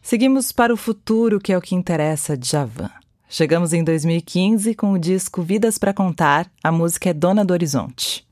Seguimos 0.00 0.52
para 0.52 0.72
o 0.72 0.76
futuro, 0.76 1.40
que 1.40 1.52
é 1.52 1.58
o 1.58 1.60
que 1.60 1.74
interessa 1.74 2.36
de 2.36 2.48
Javan. 2.48 2.90
Chegamos 3.28 3.72
em 3.72 3.82
2015 3.82 4.74
com 4.74 4.92
o 4.92 4.98
disco 4.98 5.42
Vidas 5.42 5.78
para 5.78 5.94
Contar, 5.94 6.50
a 6.62 6.72
música 6.72 7.10
é 7.10 7.14
Dona 7.14 7.44
do 7.44 7.52
Horizonte. 7.52 8.24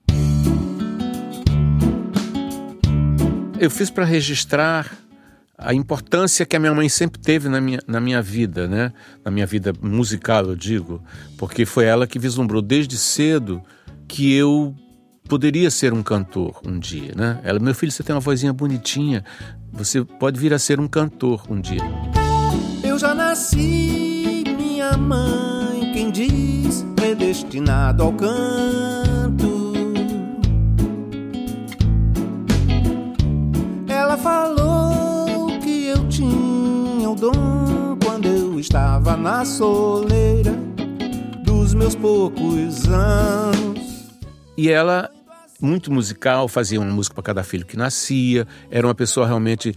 Eu 3.61 3.71
fiz 3.71 3.91
para 3.91 4.05
registrar 4.05 5.08
a 5.59 5.75
importância 5.75 6.47
que 6.47 6.55
a 6.55 6.61
minha 6.61 6.73
mãe 6.73 6.89
sempre 6.89 7.21
teve 7.21 7.49
na 7.49 7.61
minha, 7.61 7.81
na 7.85 8.01
minha 8.01 8.23
vida, 8.23 8.69
né? 8.69 8.93
Na 9.25 9.31
minha 9.31 9.45
vida 9.45 9.73
musical, 9.83 10.45
eu 10.45 10.55
digo, 10.55 11.03
porque 11.37 11.67
foi 11.67 11.85
ela 11.85 12.07
que 12.07 12.17
vislumbrou 12.17 12.63
desde 12.63 12.97
cedo 12.97 13.61
que 14.07 14.33
eu 14.33 14.73
poderia 15.29 15.69
ser 15.69 15.93
um 15.93 16.03
cantor 16.03 16.61
um 16.65 16.79
dia, 16.79 17.13
né? 17.17 17.41
Ela, 17.43 17.59
meu 17.59 17.75
filho, 17.75 17.91
você 17.91 18.05
tem 18.05 18.15
uma 18.15 18.21
vozinha 18.21 18.53
bonitinha, 18.53 19.25
você 19.73 20.05
pode 20.05 20.39
vir 20.39 20.55
a 20.55 20.61
ser 20.61 20.79
um 20.79 20.87
cantor 20.87 21.45
um 21.51 21.61
dia. 21.61 21.83
Eu 22.85 22.97
já 22.97 23.13
nasci, 23.13 24.45
minha 24.57 24.97
mãe, 24.97 25.93
quem 25.93 26.13
diz, 26.13 26.87
predestinado 26.95 28.05
ao 28.05 28.13
canto. 28.13 29.73
Ela 33.89 34.17
falou 34.17 34.78
quando 38.05 38.29
eu 38.29 38.61
estava 38.61 39.17
na 39.17 39.45
soleira 39.45 40.53
dos 41.45 41.75
meus 41.75 41.95
poucos 41.95 42.89
anos. 42.89 44.09
E 44.57 44.71
ela 44.71 45.11
muito 45.61 45.93
musical, 45.93 46.47
fazia 46.47 46.81
uma 46.81 46.91
música 46.93 47.15
para 47.15 47.25
cada 47.25 47.43
filho 47.43 47.67
que 47.67 47.77
nascia, 47.77 48.47
era 48.71 48.87
uma 48.87 48.95
pessoa 48.95 49.27
realmente 49.27 49.75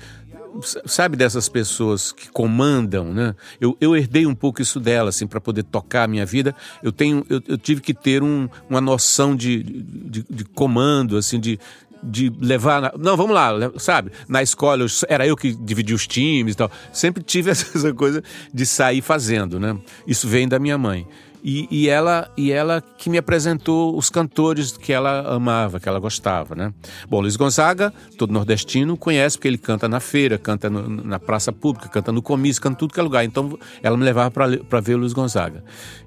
sabe 0.86 1.16
dessas 1.16 1.48
pessoas 1.48 2.12
que 2.12 2.30
comandam, 2.30 3.14
né? 3.14 3.36
Eu, 3.60 3.78
eu 3.80 3.96
herdei 3.96 4.26
um 4.26 4.36
pouco 4.36 4.62
isso 4.62 4.80
dela, 4.80 5.10
assim, 5.10 5.26
para 5.26 5.40
poder 5.40 5.64
tocar 5.64 6.04
a 6.04 6.08
minha 6.08 6.26
vida. 6.26 6.56
Eu 6.84 6.92
tenho, 6.92 7.26
eu, 7.30 7.42
eu 7.48 7.58
tive 7.58 7.82
que 7.82 7.94
ter 7.94 8.22
um, 8.22 8.50
uma 8.70 8.82
noção 8.82 9.36
de, 9.36 9.64
de, 9.64 10.26
de, 10.30 10.46
comando, 10.46 11.18
assim, 11.18 11.40
de, 11.40 11.60
de 12.04 12.32
levar. 12.40 12.82
Na... 12.82 12.94
Não, 12.98 13.16
vamos 13.16 13.34
lá, 13.34 13.52
sabe? 13.78 14.12
Na 14.28 14.42
escola 14.42 14.84
eu, 14.84 14.88
era 15.08 15.26
eu 15.26 15.36
que 15.36 15.54
dividia 15.54 15.96
os 15.96 16.08
times 16.08 16.54
e 16.54 16.58
tal. 16.58 16.72
Sempre 16.92 17.24
tive 17.24 17.50
essa 17.52 17.94
coisa 17.94 18.24
de 18.54 18.66
sair 18.66 19.02
fazendo, 19.02 19.60
né? 19.60 19.78
Isso 20.08 20.28
vem 20.28 20.48
da 20.48 20.60
minha 20.60 20.78
mãe. 20.78 21.08
E, 21.44 21.68
e, 21.72 21.90
ela 21.90 22.32
e 22.38 22.52
ela 22.52 22.82
que 22.82 23.10
me 23.10 23.18
apresentou 23.18 23.98
os 23.98 24.10
cantores 24.10 24.78
que 24.78 24.94
ela 24.94 25.34
amava, 25.34 25.80
que 25.80 25.90
ela 25.90 26.00
gostava, 26.00 26.56
né? 26.56 26.72
Bom, 27.10 27.20
Luiz 27.20 27.36
Gonzaga, 27.36 27.92
todo 28.16 28.32
nordestino, 28.32 28.96
conhece 28.96 29.38
porque 29.38 29.48
ele 29.48 29.58
canta 29.58 29.90
na 29.90 30.00
feira, 30.00 30.38
canta 30.38 30.70
no, 30.70 30.88
na 30.88 31.18
praça 31.18 31.52
pública, 31.52 31.90
canta 31.90 32.12
no 32.12 32.22
comício, 32.22 32.62
canta 32.62 32.78
tudo 32.78 32.94
que 32.94 33.00
é 33.00 33.04
lugar. 33.04 33.26
Então 33.26 33.58
ela 33.82 33.98
me 33.98 34.04
levava 34.04 34.30
para 34.30 34.80
ver 34.82 34.96
o 34.96 35.00
Luiz 35.00 35.14
Gonzaga. 35.14 35.64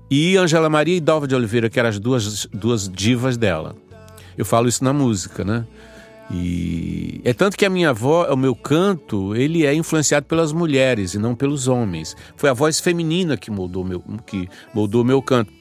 E 0.09 0.37
Angela 0.37 0.71
Maria 0.71 0.97
e 0.97 1.01
Dalva 1.01 1.27
de 1.27 1.35
Oliveira, 1.35 1.69
que 1.69 1.81
eram 1.81 1.89
as 1.89 1.99
duas, 1.99 2.47
duas 2.53 2.89
divas 2.89 3.37
dela. 3.37 3.75
Eu 4.37 4.45
falo 4.45 4.69
isso 4.69 4.83
na 4.83 4.93
música, 4.93 5.45
né? 5.45 5.65
E 6.31 7.21
é 7.25 7.33
tanto 7.33 7.57
que 7.57 7.67
a 7.67 7.71
minha 7.71 7.93
voz, 7.93 8.31
o 8.31 8.37
meu 8.37 8.55
canto, 8.55 9.37
ele 9.37 9.67
é 9.67 9.75
influenciado 9.75 10.27
pelas 10.27 10.53
mulheres 10.53 11.15
e 11.15 11.19
não 11.19 11.35
pelos 11.35 11.69
homens. 11.69 12.17
Foi 12.37 12.49
a 12.49 12.53
voz 12.53 12.81
feminina 12.81 13.37
que 13.37 13.51
moldou 13.51 13.85
meu, 13.85 14.03
que 14.27 14.49
moldou 14.73 15.05
meu 15.05 15.21
canto. 15.21 15.53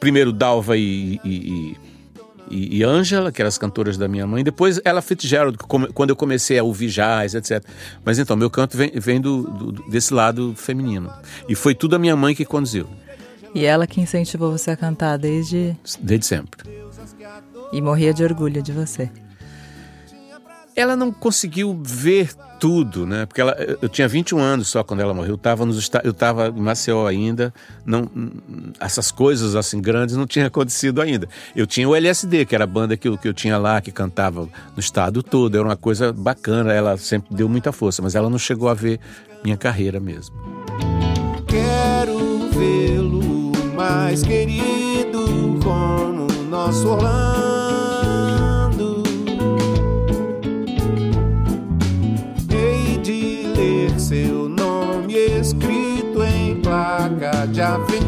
Primeiro 0.00 0.32
Dalva 0.32 0.76
e, 0.76 1.20
e, 1.24 1.76
e, 2.50 2.78
e 2.78 2.82
Angela, 2.82 3.30
que 3.30 3.40
eram 3.40 3.48
as 3.48 3.56
cantoras 3.56 3.96
da 3.96 4.08
minha 4.08 4.26
mãe. 4.26 4.42
Depois 4.42 4.80
ela 4.84 5.00
Fitzgerald, 5.00 5.56
quando 5.56 6.10
eu 6.10 6.16
comecei 6.16 6.58
a 6.58 6.64
ouvir 6.64 6.88
jazz, 6.88 7.34
etc. 7.34 7.64
Mas 8.04 8.18
então, 8.18 8.36
meu 8.36 8.50
canto 8.50 8.76
vem, 8.76 8.90
vem 8.96 9.20
do, 9.20 9.44
do, 9.44 9.72
desse 9.88 10.12
lado 10.12 10.52
feminino. 10.56 11.12
E 11.48 11.54
foi 11.54 11.76
tudo 11.76 11.94
a 11.94 11.98
minha 11.98 12.16
mãe 12.16 12.34
que 12.34 12.44
conduziu. 12.44 12.88
E 13.54 13.64
ela 13.64 13.86
que 13.86 14.00
incentivou 14.00 14.50
você 14.50 14.72
a 14.72 14.76
cantar 14.76 15.16
desde... 15.16 15.76
Desde 16.00 16.26
sempre. 16.26 16.81
E 17.72 17.80
morria 17.80 18.12
de 18.12 18.22
orgulho 18.22 18.62
de 18.62 18.72
você 18.72 19.10
ela 20.74 20.96
não 20.96 21.12
conseguiu 21.12 21.78
ver 21.82 22.30
tudo, 22.58 23.06
né? 23.06 23.26
Porque 23.26 23.40
ela, 23.40 23.56
eu 23.80 23.88
tinha 23.88 24.06
21 24.06 24.38
anos 24.38 24.68
só 24.68 24.82
quando 24.82 25.00
ela 25.00 25.12
morreu. 25.12 25.32
Eu 25.32 25.36
estava 25.36 25.66
nos 25.66 25.90
eu 26.04 26.12
estava 26.12 26.48
em 26.48 26.60
Maceió 26.60 27.06
ainda. 27.06 27.52
Não, 27.84 28.08
essas 28.80 29.10
coisas 29.10 29.54
assim 29.54 29.80
grandes 29.80 30.16
não 30.16 30.26
tinham 30.26 30.46
acontecido 30.46 31.00
ainda. 31.00 31.28
Eu 31.54 31.66
tinha 31.66 31.88
o 31.88 31.94
LSD, 31.94 32.46
que 32.46 32.54
era 32.54 32.64
a 32.64 32.66
banda 32.66 32.96
que 32.96 33.08
eu, 33.08 33.18
que 33.18 33.28
eu 33.28 33.34
tinha 33.34 33.58
lá, 33.58 33.80
que 33.80 33.90
cantava 33.90 34.48
no 34.74 34.80
estado 34.80 35.22
todo. 35.22 35.56
Era 35.56 35.64
uma 35.64 35.76
coisa 35.76 36.12
bacana. 36.12 36.72
Ela 36.72 36.96
sempre 36.96 37.34
deu 37.34 37.48
muita 37.48 37.72
força, 37.72 38.00
mas 38.00 38.14
ela 38.14 38.30
não 38.30 38.38
chegou 38.38 38.68
a 38.68 38.74
ver 38.74 39.00
minha 39.44 39.56
carreira 39.56 40.00
mesmo. 40.00 40.34
Quero 41.46 42.48
vê-lo 42.50 43.52
mais 43.74 44.22
querido 44.22 45.58
como 45.62 46.28
nosso 46.48 46.88
Orlando 46.88 47.51
de 57.52 57.60
avenida. 57.60 58.02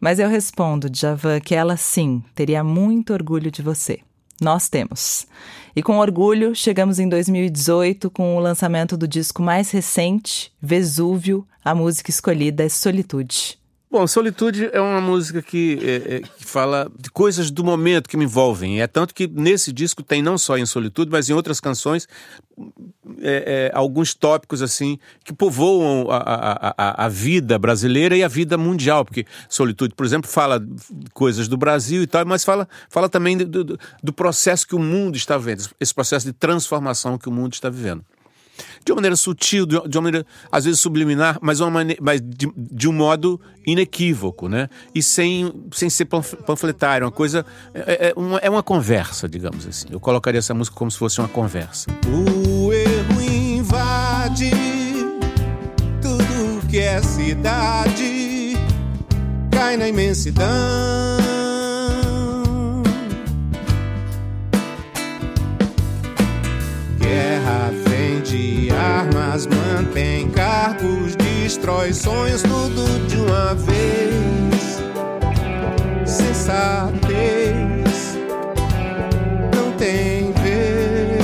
Mas 0.00 0.18
eu 0.18 0.28
respondo, 0.28 0.88
Djavan, 0.88 1.38
que 1.40 1.54
ela 1.54 1.76
sim 1.76 2.24
teria 2.34 2.64
muito 2.64 3.12
orgulho 3.12 3.50
de 3.50 3.60
você. 3.60 4.00
Nós 4.40 4.70
temos. 4.70 5.26
E 5.76 5.82
com 5.82 5.98
orgulho, 5.98 6.54
chegamos 6.54 6.98
em 6.98 7.06
2018 7.06 8.10
com 8.10 8.34
o 8.36 8.40
lançamento 8.40 8.96
do 8.96 9.06
disco 9.06 9.42
mais 9.42 9.70
recente, 9.70 10.50
Vesúvio. 10.60 11.46
A 11.62 11.74
música 11.74 12.08
escolhida 12.08 12.64
é 12.64 12.70
Solitude. 12.70 13.59
Bom, 13.92 14.06
Solitude 14.06 14.70
é 14.72 14.80
uma 14.80 15.00
música 15.00 15.42
que, 15.42 15.76
é, 15.82 16.14
é, 16.14 16.20
que 16.20 16.44
fala 16.44 16.88
de 16.96 17.10
coisas 17.10 17.50
do 17.50 17.64
momento 17.64 18.08
que 18.08 18.16
me 18.16 18.24
envolvem. 18.24 18.80
É 18.80 18.86
tanto 18.86 19.12
que 19.12 19.26
nesse 19.26 19.72
disco 19.72 20.00
tem 20.00 20.22
não 20.22 20.38
só 20.38 20.56
em 20.56 20.64
Solitude, 20.64 21.10
mas 21.10 21.28
em 21.28 21.32
outras 21.32 21.58
canções 21.58 22.06
é, 23.20 23.70
é 23.72 23.76
alguns 23.76 24.14
tópicos 24.14 24.62
assim 24.62 24.96
que 25.24 25.32
povoam 25.32 26.08
a, 26.08 26.72
a, 26.78 27.06
a, 27.06 27.08
vida 27.08 27.58
brasileira 27.58 28.16
e 28.16 28.22
a 28.22 28.28
vida 28.28 28.56
mundial. 28.56 29.04
Porque 29.04 29.26
Solitude, 29.48 29.92
por 29.92 30.06
exemplo, 30.06 30.30
fala 30.30 30.64
coisas 31.12 31.48
do 31.48 31.56
Brasil 31.56 32.00
e 32.00 32.06
tal, 32.06 32.24
mas 32.24 32.44
fala, 32.44 32.68
fala 32.88 33.08
também 33.08 33.38
do, 33.38 33.64
do, 33.64 33.78
do 34.00 34.12
processo 34.12 34.68
que 34.68 34.76
o 34.76 34.78
mundo 34.78 35.16
está 35.16 35.36
vivendo, 35.36 35.68
esse 35.80 35.92
processo 35.92 36.26
de 36.26 36.32
transformação 36.32 37.18
que 37.18 37.28
o 37.28 37.32
mundo 37.32 37.54
está 37.54 37.68
vivendo 37.68 38.04
de 38.84 38.92
uma 38.92 38.96
maneira 38.96 39.16
sutil, 39.16 39.66
de 39.66 39.76
uma 39.76 40.02
maneira 40.02 40.26
às 40.50 40.64
vezes 40.64 40.80
subliminar, 40.80 41.38
mas, 41.40 41.60
uma 41.60 41.70
maneira, 41.70 42.00
mas 42.02 42.20
de, 42.20 42.50
de 42.56 42.88
um 42.88 42.92
modo 42.92 43.40
inequívoco, 43.66 44.48
né? 44.48 44.68
E 44.94 45.02
sem, 45.02 45.52
sem 45.72 45.90
ser 45.90 46.06
panfletário, 46.06 47.06
uma 47.06 47.12
coisa. 47.12 47.44
É, 47.74 48.08
é, 48.08 48.12
uma, 48.16 48.38
é 48.38 48.50
uma 48.50 48.62
conversa, 48.62 49.28
digamos 49.28 49.66
assim. 49.66 49.88
Eu 49.90 50.00
colocaria 50.00 50.38
essa 50.38 50.54
música 50.54 50.76
como 50.76 50.90
se 50.90 50.98
fosse 50.98 51.20
uma 51.20 51.28
conversa. 51.28 51.90
O 52.06 52.72
erro 52.72 53.22
invade 53.22 54.50
tudo 56.00 56.66
que 56.68 56.78
é 56.78 57.00
cidade, 57.02 58.56
cai 59.50 59.76
na 59.76 59.88
imensidão. 59.88 61.19
Cargos, 70.80 71.14
destrói 71.16 71.92
sonhos, 71.92 72.42
tudo 72.42 73.06
de 73.06 73.16
uma 73.16 73.54
vez. 73.54 74.80
Sensatez 76.06 77.10
não 79.54 79.76
tem 79.76 80.32
vez. 80.32 81.20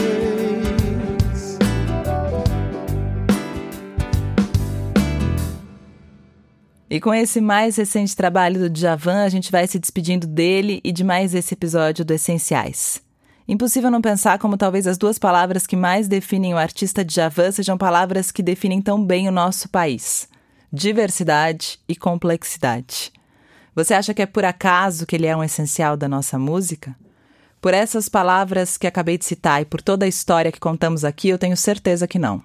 E 6.89 7.01
com 7.01 7.13
esse 7.13 7.41
mais 7.41 7.77
recente 7.77 8.15
trabalho 8.15 8.61
do 8.61 8.71
Djavan, 8.71 9.25
a 9.25 9.29
gente 9.29 9.51
vai 9.51 9.67
se 9.67 9.79
despedindo 9.79 10.27
dele 10.27 10.81
e 10.85 10.93
de 10.93 11.03
mais 11.03 11.35
esse 11.35 11.55
episódio 11.55 12.05
do 12.05 12.15
Essenciais. 12.15 13.06
Impossível 13.49 13.91
não 13.91 14.01
pensar 14.01 14.39
como 14.39 14.57
talvez 14.57 14.87
as 14.87 14.99
duas 14.99 15.19
palavras 15.19 15.67
que 15.67 15.77
mais 15.77 16.09
definem 16.09 16.53
o 16.53 16.59
artista 16.59 17.05
Djavan 17.05 17.53
sejam 17.53 17.79
palavras 17.79 18.33
que 18.33 18.43
definem 18.43 18.83
tão 18.83 19.05
bem 19.05 19.29
o 19.29 19.33
nosso 19.33 19.69
país: 19.69 20.29
diversidade 20.73 21.79
e 21.89 21.95
complexidade. 21.95 23.13
Você 23.75 23.95
acha 23.95 24.13
que 24.13 24.23
é 24.23 24.27
por 24.27 24.45
acaso 24.45 25.07
que 25.07 25.15
ele 25.15 25.27
é 25.27 25.37
um 25.37 25.45
essencial 25.45 25.97
da 25.97 26.09
nossa 26.09 26.39
música? 26.39 26.97
Por 27.61 27.73
essas 27.73 28.09
palavras 28.09 28.77
que 28.77 28.87
acabei 28.87 29.17
de 29.19 29.25
citar 29.25 29.63
e 29.63 29.65
por 29.65 29.81
toda 29.81 30.05
a 30.05 30.09
história 30.09 30.51
que 30.51 30.61
contamos 30.61 31.05
aqui, 31.05 31.29
eu 31.29 31.39
tenho 31.39 31.57
certeza 31.57 32.07
que 32.07 32.19
não. 32.19 32.43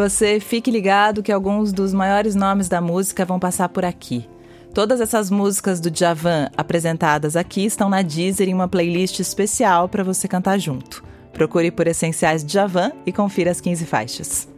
Você 0.00 0.40
fique 0.40 0.70
ligado 0.70 1.22
que 1.22 1.30
alguns 1.30 1.74
dos 1.74 1.92
maiores 1.92 2.34
nomes 2.34 2.70
da 2.70 2.80
música 2.80 3.22
vão 3.22 3.38
passar 3.38 3.68
por 3.68 3.84
aqui. 3.84 4.26
Todas 4.72 4.98
essas 4.98 5.30
músicas 5.30 5.78
do 5.78 5.90
Djavan 5.90 6.48
apresentadas 6.56 7.36
aqui 7.36 7.66
estão 7.66 7.90
na 7.90 8.00
Deezer 8.00 8.48
em 8.48 8.54
uma 8.54 8.66
playlist 8.66 9.18
especial 9.18 9.90
para 9.90 10.02
você 10.02 10.26
cantar 10.26 10.58
junto. 10.58 11.04
Procure 11.34 11.70
por 11.70 11.86
Essenciais 11.86 12.42
Djavan 12.42 12.92
e 13.04 13.12
confira 13.12 13.50
as 13.50 13.60
15 13.60 13.84
faixas. 13.84 14.48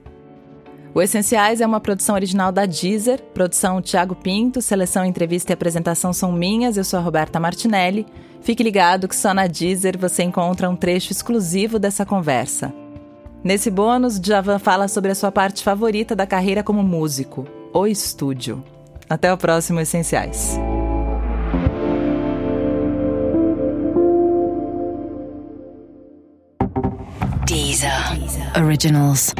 O 0.94 1.02
Essenciais 1.02 1.60
é 1.60 1.66
uma 1.66 1.80
produção 1.80 2.14
original 2.14 2.52
da 2.52 2.64
Deezer, 2.64 3.20
produção 3.34 3.82
Tiago 3.82 4.14
Pinto, 4.14 4.62
seleção, 4.62 5.04
entrevista 5.04 5.50
e 5.50 5.54
apresentação 5.54 6.12
são 6.12 6.30
minhas, 6.30 6.76
eu 6.76 6.84
sou 6.84 7.00
a 7.00 7.02
Roberta 7.02 7.40
Martinelli. 7.40 8.06
Fique 8.42 8.62
ligado 8.62 9.08
que 9.08 9.16
só 9.16 9.34
na 9.34 9.48
Deezer 9.48 9.98
você 9.98 10.22
encontra 10.22 10.70
um 10.70 10.76
trecho 10.76 11.10
exclusivo 11.10 11.80
dessa 11.80 12.06
conversa. 12.06 12.72
Nesse 13.44 13.70
bônus, 13.70 14.20
Javan 14.22 14.58
fala 14.58 14.86
sobre 14.86 15.10
a 15.10 15.14
sua 15.14 15.32
parte 15.32 15.64
favorita 15.64 16.14
da 16.14 16.24
carreira 16.26 16.62
como 16.62 16.82
músico, 16.82 17.44
o 17.72 17.86
estúdio. 17.86 18.62
Até 19.10 19.32
o 19.32 19.36
próximo 19.36 19.80
Essenciais. 19.80 20.56
Deezer. 27.46 27.90
Originals. 28.56 29.34